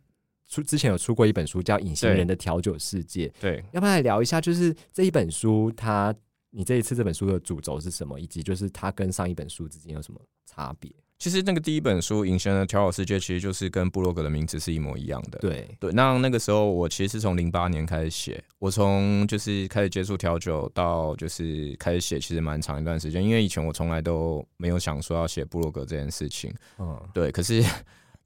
[0.47, 6.15] 出之前有出过一本书叫《隐形人的调酒世界》，对，要不要来聊一下，就是这一本书，它
[6.51, 10.91] 你这一次这本书的主轴是什么，以及就是它跟上一本书之间有什么差别？
[11.17, 15.39] 其实那个第一本书《隐形的调酒世界》其实就是跟布洛格的名字是一模一样的。
[15.39, 23.23] 对对，那那个时候我其实是从零八年开始写，我从就是开始接触调酒到就是开始写，其实蛮长一段时间。
[23.23, 26.53] 因为以前我从来都没有想说要写布洛格这件事情。
[26.79, 27.63] 嗯，对，可是。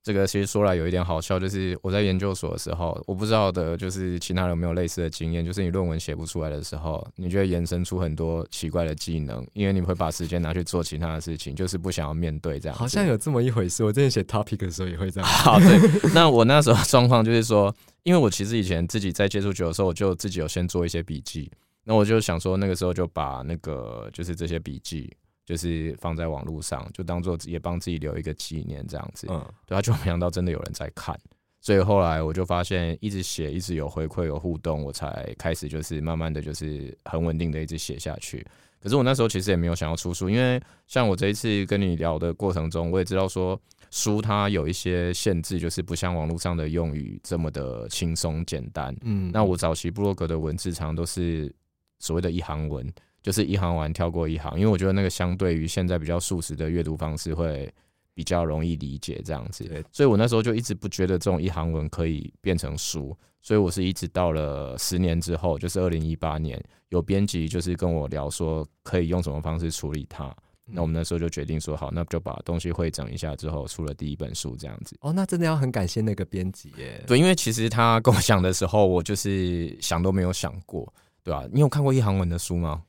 [0.02, 12.78] 这个其实说来有一点好笑，就是我在研究所的时候，我不知道的就是其他人有没有类似的经验，就是你论文写不出来的时候，你就会延伸出很多奇怪的技能，因为你会把时间拿去做其他的事情，就是不想要面对这样。
[12.78, 15.30] 好像有这么一回事，我之前写 topic 的时候也会这样。
[15.30, 15.78] 好，对。
[16.14, 21.52] 那我那时候状况就是说，因为我其实以前自己在接触酒的时候，我就自己有先做一些笔记，
[21.84, 25.12] 那我就想说，那个时候就把那个就是这些笔记。
[25.50, 29.26] 就是放在网络上，就当做也帮自己留一个纪念这样子。
[29.32, 31.20] 嗯，对，他就没想到真的有人在看，
[31.60, 38.46] 所以后来我就发现，一直写，一直有回馈，有互动，我才开始就是慢慢的就是很稳定的一直写下去。
[38.80, 43.60] 可是我那时候其实也没有想要出书，因为像我这一次跟你聊的过程中，我也知道说
[43.90, 48.96] 书它有一些限制，就是不像网络上的用语这么的轻松简单。
[49.02, 51.52] 嗯，那我早期布洛格的文字常都是
[51.98, 52.88] 所谓的一行文。
[53.22, 57.72] 就是一行完跳过一行，因为我觉得那个相对于现在比较速食的阅读方式会
[58.14, 74.98] 比较容易理解这样子，所以我那时候就一直不觉得这种一行文可以变成书，所以我是一直到了十年之后，就是二零一八年，有编辑就是跟我聊说可以用什么方式处理它，那我们那时候就决定说好，那就把东西汇整一下之后出了第一本书这样子。
[75.02, 77.02] 哦，那真的要很感谢那个编辑耶。
[77.08, 80.92] 对，因为其实他跟我讲的时候，我就是想都没有想过，
[81.24, 81.46] 对吧？
[81.52, 82.84] 你有看过一行文的书吗？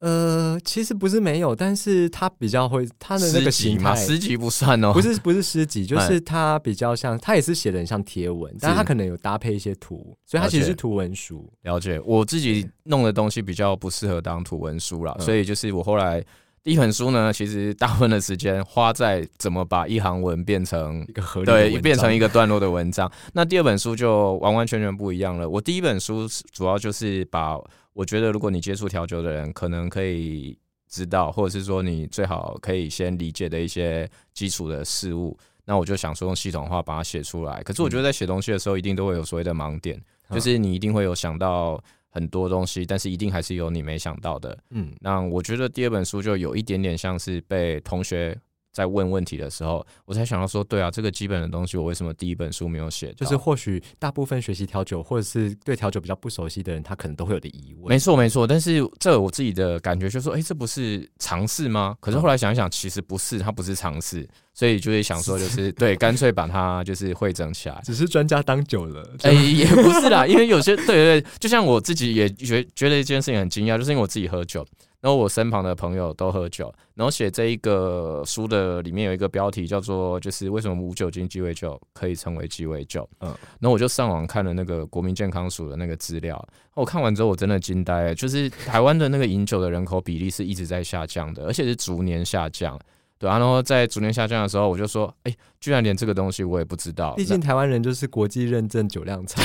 [0.00, 11.52] 呃，其实不是没有，但是他比较会他的那个形态，诗集不算哦，不是不是诗集， 就是他比较像，他也是写的很像贴文，但他可能有搭配一些图，所以他其实是图文书。
[11.64, 16.24] 了解，我自己弄的东西比较不适合当图文书啦，所以就是我后来
[16.62, 23.10] 第一本书呢，其实大部分的时间花在怎么把一行文变成一个合理对，变成一个段落的文章。
[23.34, 25.46] 那第二本书就完完全全不一样了。
[25.46, 27.58] 我第一本书主要就是把。
[27.92, 35.36] 我觉得，如果你接触调酒的人，可能可以知道，或者是说你最好可以先理解的一些基础的事物。
[35.64, 37.62] 那我就想说，用系统化把它写出来。
[37.62, 40.00] 可是我觉得，在写东西的时候，一定都会有所谓的盲点，
[40.30, 44.58] 就是你一定会有想到很多东西，但是一定还是有你没想到的。
[44.70, 48.36] 嗯，那我觉得第二本书就有一点点像是被同学。
[48.72, 53.12] 在问问题的时候，我才想到说，对啊，这个基本的东西，我为什么第一本书没有写？
[53.14, 57.88] 就是或许大部分学习调酒或者是对调酒比较不熟悉的人，他可能都会有的疑问。
[57.88, 58.46] 没错，没错。
[58.46, 61.96] 但是这我自己的感觉就是说，哎，这不是尝试吗？
[62.00, 67.80] 可是后来想一想，其实不是，它不是尝试，所以就是想说，就是 对，干脆把它就是汇整起来。
[67.84, 74.64] 只是专家当久了， 哎，也不是啦，因为有些对对，就像我自己也觉觉得一件事情很惊讶，就是因为我自己喝酒。
[75.00, 83.08] 然后我身旁的朋友都喝酒，然后写这一个书的里面有一个标题叫做“就是为什么无酒精鸡尾酒可以成为鸡尾酒”。
[83.20, 83.28] 嗯，
[83.60, 92.78] 然后我就上网看了那个国民健康署的那个资料，我看完之后我真的惊呆，就是台湾的那个饮酒的人口比例是一直在下降的，而且是逐年下降。
[93.20, 97.12] 对啊，然后在逐年下降的时候，我就说，哎，居然连这个东西我也不知道。
[97.16, 99.42] 毕竟台湾人就是国际认证酒量差，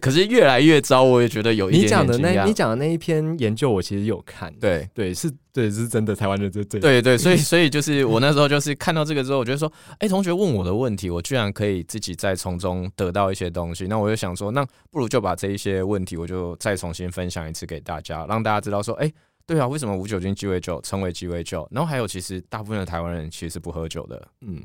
[0.00, 1.84] 可是越来越糟，我也觉得有一点。
[1.84, 4.52] 你讲的那，你讲的那一篇研究，我其实有看。
[4.58, 6.80] 对对，是，对，是真的，台湾人这这。
[6.80, 19.12] 对对，所以 所以就是我那时候就是看到这个之后，我觉得说，哎，同学问我的问题，我居然可以自己再从中得到一些东西，那我就想说，那不如就把这一些问题，我就再重新分享一次给大家，让大家知道说，哎。
[19.46, 21.68] 对啊，为什么无酒精鸡尾酒称为鸡尾酒？
[21.70, 24.28] 然后还有，其实大部分的台湾人其实是不喝酒的。
[24.40, 24.60] 嗯，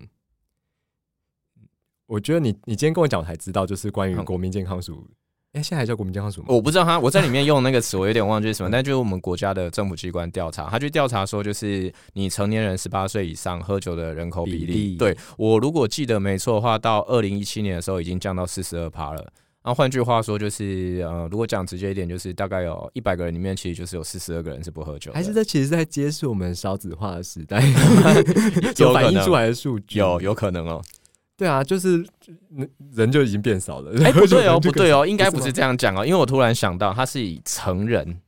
[2.08, 5.08] 我觉得你你今天跟我讲，我才知道，就是关于国民健康署。
[5.54, 6.48] 哎，现在还叫国民健康署吗？
[6.50, 8.72] 我不知道他， 我在里面用那个词，我有点忘记什么。
[8.72, 14.96] 但就是我们国家的政府机关调查，他去调查说，就是你成年人十八岁以上喝酒的人口比例。
[14.96, 19.32] 对我如果记得没错的话，到二零一七年的时候已经降到四十二趴了。
[19.64, 25.12] 那换句话说，就是呃，如果讲直接一点，就是大概有一百个人里面，其实就是有四十二个人是不喝酒。
[25.14, 27.62] 还是这其实在揭示我们少子化的时代，
[28.78, 30.82] 有反映出来的数据，有有可能哦。
[31.38, 32.04] 对啊，就是
[32.94, 33.92] 人就已经变少了。
[34.04, 36.06] 哎， 不对哦，不对哦，应该不是这样讲哦。
[36.06, 38.20] 因为我突然想到，他是以成人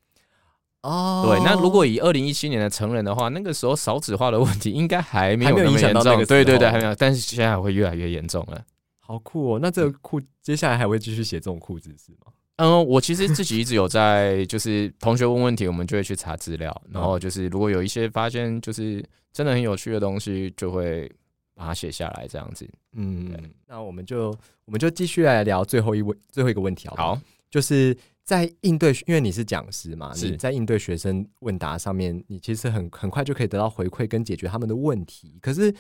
[0.81, 1.25] 哦。
[1.27, 6.25] 对，那如果以二零一七年的成人的话，那个时候少子化的问题应该还没有那么严重。
[6.25, 6.93] 对对对，还没有。
[6.95, 8.61] 但是现在会越来越严重了。
[9.05, 9.59] 好酷哦！
[9.61, 12.31] 那这个裤接下来还会继续写这种裤子是吗？
[12.55, 21.11] 嗯，我其实自己一直有在，就是同学问问题，我们就会去查资料，然后就是如果有一些发现，就是真的很有趣的东西，就会
[21.53, 22.65] 把它写下来，这样子。
[22.93, 23.29] 嗯，
[23.67, 24.29] 那我们就
[24.63, 35.75] 我们就继续来聊最后一问最后一个问题好，好，就是在应对，因为你是讲师嘛，你在应对学生问答上面，你其实很很快就可以得到回馈跟解决他们的问题，可是。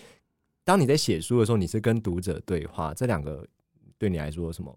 [0.63, 3.45] 当你在写书的时候，你是跟读者对话，这两个
[3.97, 4.73] 对你来说有什么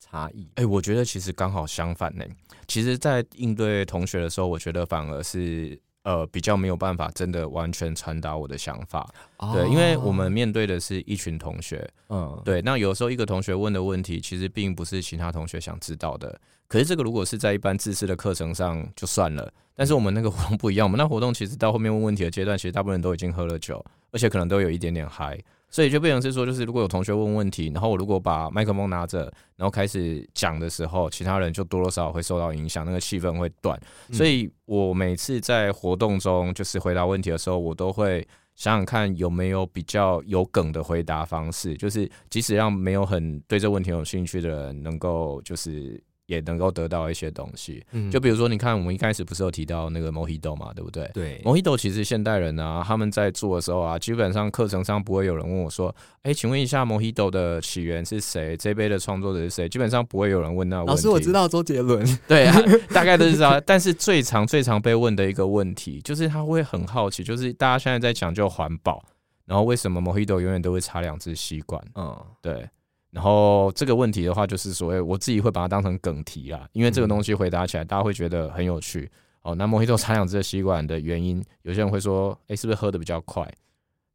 [0.00, 0.48] 差异？
[0.56, 2.24] 哎，我觉得其实刚好相反呢。
[2.66, 9.08] 其实，在应对同学的时候，我觉得反而是呃比较没有办法真的完全传达我的想法。
[9.52, 12.60] 对，因为我们面对的是一群同学，嗯，对。
[12.62, 16.40] 那有时候一个同学问的问题，其实并不是其他同学想知道的。
[16.70, 23.84] 可是这个如果是在一般自私的课程上就算了，但是我们那个活动不一样，我 们那活动其实到后面问问题的阶段，其实大部分人都已经喝了酒。
[24.12, 33.80] 而且可能都有一点点嗨，所以就变成是说，就是如果有同学问问题，然后我如果把麦克风拿着，然后开始讲的时候，其他人就多多少少会受到影响，那个气氛会断。
[34.12, 46.02] 所以我每次在活动中就是回答问题的时候，我都会想想看有没有比较有梗的回答方式，就是即使让没有很对这问题有兴趣的人能够就是。
[46.30, 51.10] 也能够得到一些东西，嗯就比如说，你看我们一开始不是有提到那个 Mojito 嘛，对不对？
[51.12, 58.56] 对，，Mojito 其实现代人啊，他们在做的时候啊，基本上课程上不会有人问我说：“哎，请问一下 Mojito 的起源是谁？
[58.56, 60.90] 这杯的创作者是谁？”基本上不会有人问那问题。
[60.92, 62.56] 老师，我知道周杰伦，对，啊
[62.94, 63.60] 大概都是知道。
[63.62, 69.02] 但是最常、最常被问的一个问题，就是他会很好奇，就是大家现在在讲究环保，
[69.46, 71.82] 然后为什么 Mojito 永远都会插两只吸管？
[71.96, 72.68] 嗯，对。
[73.10, 79.10] 然后这个问题的话，就是所谓我自己会把它当成梗题啦，因为这个东西回答起来大家会觉得很有趣。
[79.42, 83.42] 哦，那莫希豆插两支吸管的原因，有些人会说，哎，是不是喝的比较快？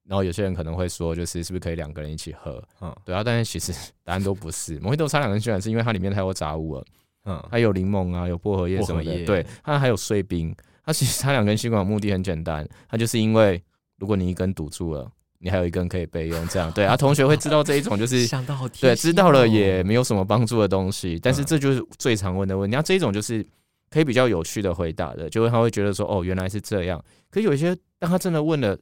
[0.07, 2.63] 然后有些人可能会说，就是是不是可以两个人一起喝？
[2.79, 3.73] 嗯，对啊，但是其实
[4.03, 4.79] 答案都不是。
[4.79, 6.85] 莫希豆插两根吸管是因为它里面太多杂物了，
[7.25, 10.55] 嗯，它有柠檬啊，有薄荷叶什么的，对，它还有碎冰。
[10.85, 13.61] 它其实 插两根吸管的目的很简单，它就是因为
[13.97, 15.11] 如果你一根堵住了。
[15.45, 18.27] 你还有一根可以备用，这样对啊，同学会知道这一种就是
[18.81, 22.75] 对，知道了也没有什么帮助的东西，但是这就是最常问的问题。
[22.75, 23.45] 那这一种就是
[23.91, 26.99] 可以比较有趣的回答的，就会他会觉得说哦，原来是这样。
[27.29, 28.75] 可有一些当他真的问了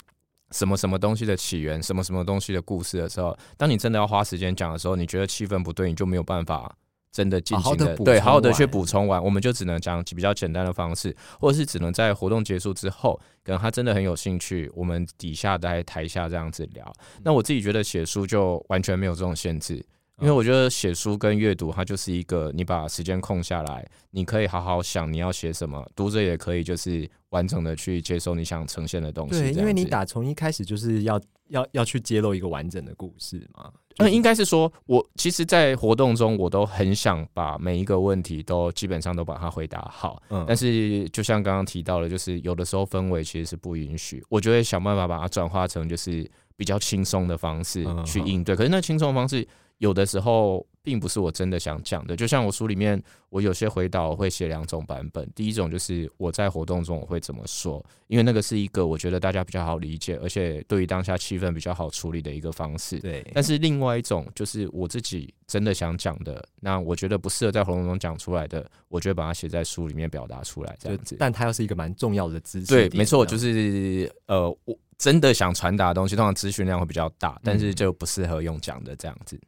[0.52, 6.74] 什么什么东西的起源，什么什么东西的故事的时候，当你真的要花时间讲的时候，你觉得气氛不对，你就没有办法。
[7.14, 16.92] 真的进行的对，好好的去补充完，我们就只能讲比较简单的方式，或者是只能在活动结束之后，可能他真的很有兴趣，我们底下在台下这样子聊。
[17.24, 19.86] 那我自己觉得写书就完全没有这种限制。
[20.22, 29.40] 因为我觉得写书跟阅读，它就是一个你把时间空下来，你可以好好想你要写什么，读者也可以就是完整的去接受你想呈现的东西。
[29.40, 33.72] 对，因为你打从一开始就是要要要去揭露一个完整的故事嘛。
[33.98, 40.22] 那应该是说，我其实，在活动中，我都很想把每一个问题都基本上都把它回答好。
[40.30, 48.56] 嗯，但是就像刚刚提到的，就是有的时候氛围其实是不允许，我就会想办法把它转化成就是比较轻松的方式去应对。
[48.56, 49.48] 可是那轻松的方式。
[49.80, 55.28] 有的时候并不是我真的想讲的，就像我书里面，我有些回答我会写两种版本。
[55.34, 63.00] 第一种就是我在活动中我会怎么说，因为那个是一个我觉得大家比较好理解，而且对于当下气氛比较好处理的一个方式。
[63.00, 63.26] 对。
[63.34, 71.16] 但是另外一种就是我自己真的想讲的，那我觉得不适合在活动中讲出来的，我就会把它写在书里面表达出来，这样子。
[71.18, 72.68] 但它又是一个蛮重要的知识。
[72.68, 79.40] 对，没错，就是呃，我真的想传达的东西，通常资讯量会比较大，但是就不适合用讲的这样子。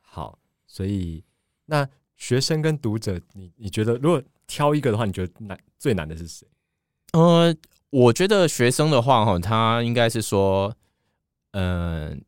[0.00, 0.38] 好，
[0.76, 1.24] 所以
[1.64, 6.46] 那学生跟读者，你你觉得如果挑一个的话，你觉得难最难的是谁？
[7.12, 7.54] 呃，
[7.88, 10.74] 我觉得学生的话，哈，他应该是说，
[11.52, 12.22] 嗯。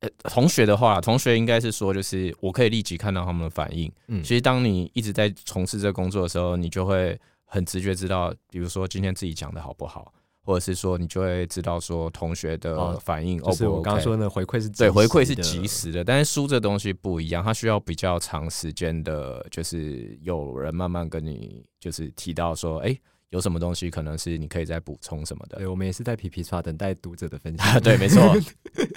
[0.00, 3.88] 呃，同学的话，同学应该是说，就是我可以立即看到他们的反应。
[4.08, 10.12] 嗯，其实当你一直在从事这个工作的时候，你就会很直觉知道，比如说今天自己讲的好不好，
[10.44, 13.40] 或者是说你就会知道说同学的反应。
[13.40, 22.98] 就是我刚刚说的回馈是对回馈是及时的，但是书这东西不一样，它需要比较长时间的，就是有人慢慢跟你就是提到说，哎。
[23.32, 25.56] 有什么东西可能是你可以再补充什么的？
[25.56, 27.80] 对，我们也是在皮皮刷等待读者的分享。
[27.80, 28.20] 对，没错。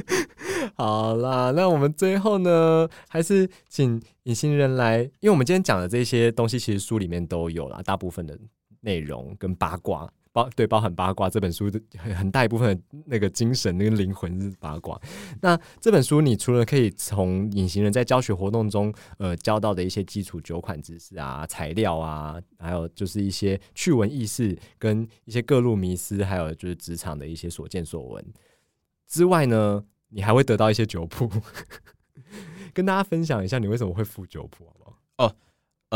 [0.75, 8.37] 好啦，那我们最后呢，还是请隐形人来，因为我们今天讲的这些东西，其实书里面都有啦，大部分的
[8.81, 10.11] 内容跟八卦。
[10.35, 14.99] 包对包含八卦这本书的很很大一部分那个精神那个灵魂是八卦。
[15.41, 28.33] 那这本书你除了可以从隐形人在教学活动中呃教到的一些基础酒款知识啊、材料啊，还有就是一些趣闻轶事跟一些各路迷思，还有就是职场的一些所见所闻
[29.07, 31.31] 之外呢，你还会得到一些酒谱，
[32.73, 34.97] 跟大家分享一下你为什么会附酒谱，好不好？
[35.19, 35.35] 哦。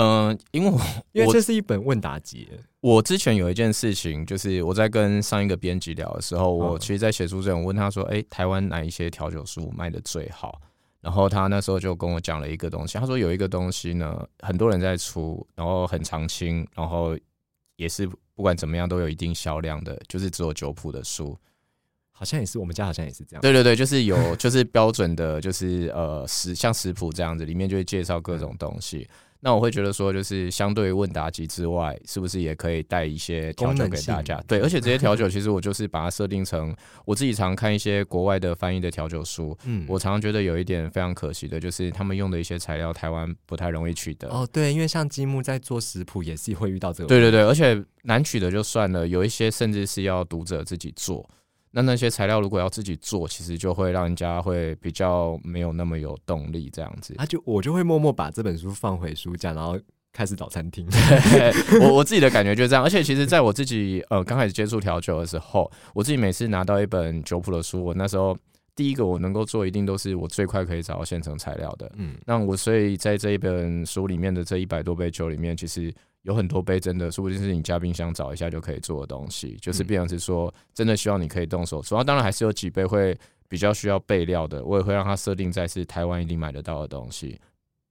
[0.02, 0.80] 嗯，因为我
[1.12, 2.50] 因为这是一本问答集。
[2.80, 10.62] 我之前有一件事情，就是我在跟上一个编辑聊的时候，我其实，在写书之前，我问他说：“哎，台湾哪一些调酒书卖的最好？”
[11.02, 17.18] 然后他那时候就跟我讲了一个东西，他说有一个东西呢，很多人在出，然后很常青，然后
[17.76, 21.38] 也是不管怎么样都有一定销量的，就是只有酒谱的书，
[22.12, 23.42] 好像也是我们家好像也是这样。
[23.42, 29.06] 对对对，就是有就是标准的，就是呃食像食谱这样子，里面就会介绍各种东西。
[29.42, 34.42] 那我会觉得说，就是相对于问答集之外，是不是也可以带一些调酒给大家？
[34.48, 36.76] 对，而且这些调酒其实我就是把它设定成
[37.06, 39.58] 我自己常看一些国外的翻译的调酒书。
[39.64, 44.28] 嗯，我常常觉得有一点非常可惜的，就是他们用的一些材料，台湾不太容易取得。
[44.28, 47.08] 哦，对，因为像积木在做食谱也是会遇到这个。
[47.08, 51.28] 对对对，而且难取的就算了，有一些甚至是要读者自己做。
[51.72, 57.14] 那那些材料如果要自己做，其实就会让人家会比较没有那么有动力这样子。
[57.18, 59.80] 他就我就会默默把这本书放回书架，然后
[60.12, 60.88] 开始找餐厅。
[61.82, 62.84] 我我自己的感觉就是这样。
[62.84, 68.36] 而且其实在我自己呃刚开始接触调酒的时候，我自己每次拿到一本酒谱的书，我那时候
[68.76, 71.92] 第一个我能够做，一定都是我最快可以找到现成材料的。
[71.98, 75.94] 嗯，那我所以在这一本书里面的这一百多杯酒里面，其实。
[76.24, 82.04] 有很多杯真的，说不定是你家冰箱找一下就可以做的东西，就是变成是说真的希望你可以动手主要。
[82.04, 83.18] 当然还是有几杯会
[83.48, 87.40] 比较需要备料的，我也会让它设定在是台湾一定买得到的东西。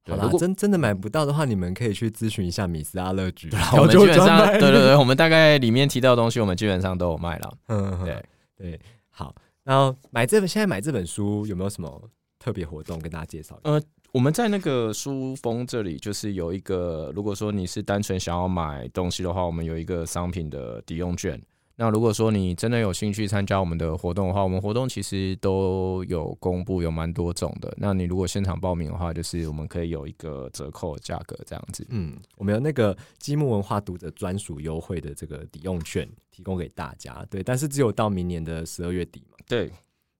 [0.06, 3.50] 好啦，真真的买不到的话，你们可以去咨询一下米斯阿乐局。
[3.76, 7.58] 我们基本上，对对对， 我们大概里面提到的东西，我们基本上都有卖了。
[7.68, 8.24] 嗯，对
[8.56, 9.34] 对，好。
[9.64, 12.02] 然后买这本，现在买这本书有没有什么
[12.38, 13.58] 特别活动跟大家介绍？
[13.64, 13.82] 呃。
[14.12, 21.40] 我们在那个书封这里，就是有一个，如果说你是单纯想要买东西的话，我们有一个商品的抵用券。
[21.76, 27.72] 那如果说你真的有兴趣参加我们的活动的话，我们活动其实都有公布，有蛮多种的。
[27.76, 31.86] 那你如果现场报名的话，就是我们可以有一个折扣价格这样子。
[31.90, 37.24] 嗯，我们有那个积木文化读者专属优惠的这个抵用券提供给大家。
[37.30, 39.36] 对，但是只有到明年的十二月底嘛。
[39.46, 39.70] 对。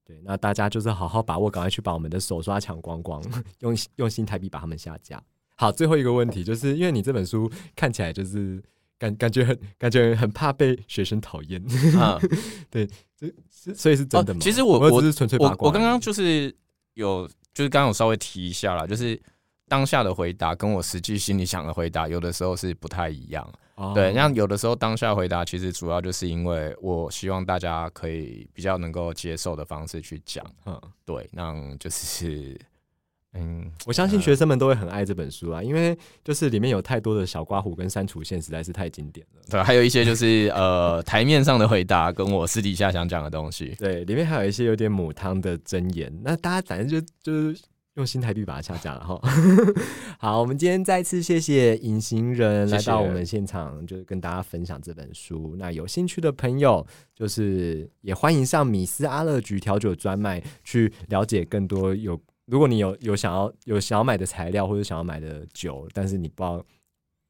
[0.09, 3.23] 对，那大家就是好好把握，赶快去把我们的手刷抢光光，
[3.59, 5.23] 用用新台币把他们下架。
[5.55, 8.63] 好，最后一个问题，就是因为你这本书看起来就是
[8.99, 11.63] 感感觉很感觉很怕被学生讨厌
[11.99, 12.19] 啊。
[12.71, 14.41] 对，这所以是真的吗？
[14.41, 15.69] 其实我我是纯粹八卦。
[15.69, 16.57] 我刚刚就是
[16.95, 19.21] 有就是刚刚有稍微提一下啦，就是
[19.69, 23.49] 当下的回答跟我实际心里想的回答有的时候是不太一样。
[23.95, 32.59] 对，那有的时候当下回答，其实主要就是因为我希望大家可以比较能够接受的方式去讲，嗯，对，那就是，
[33.35, 39.43] 嗯，我相信学生们都会很爱这本书啊，因为就是里面有太多的小刮胡跟删除线，实在是太经典了。
[39.49, 43.77] 对，还有一些就是 呃台面上的回答，跟我私底下想讲的东西。
[43.79, 47.62] 对，里面还有一些有点母汤的箴言，那大家反正就就是。
[47.99, 49.20] 用新台币把它下架了哈。
[50.18, 55.57] 好，我们今天再次谢谢隐形人来到我们现场，就是跟大家分享这本书。
[55.59, 61.92] 那有兴趣的朋友，就是也欢迎上米斯阿乐局调酒专卖去了解更多。
[61.92, 66.64] 有如果你有有想要有想要买的材料或者想要买的酒，但是你不知道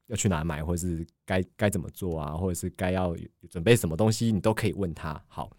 [0.09, 3.17] 要去哪买，或者是该该怎么做啊，或者是该要
[3.49, 5.19] 准备什么东西，你都可以问他。
[5.29, 5.51] 好。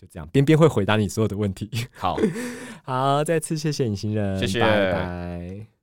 [0.00, 1.68] 就这样，边边会回答你所有的问题。
[1.92, 2.16] 好，
[2.84, 5.79] 好，再次谢谢隐形人，谢谢，拜拜。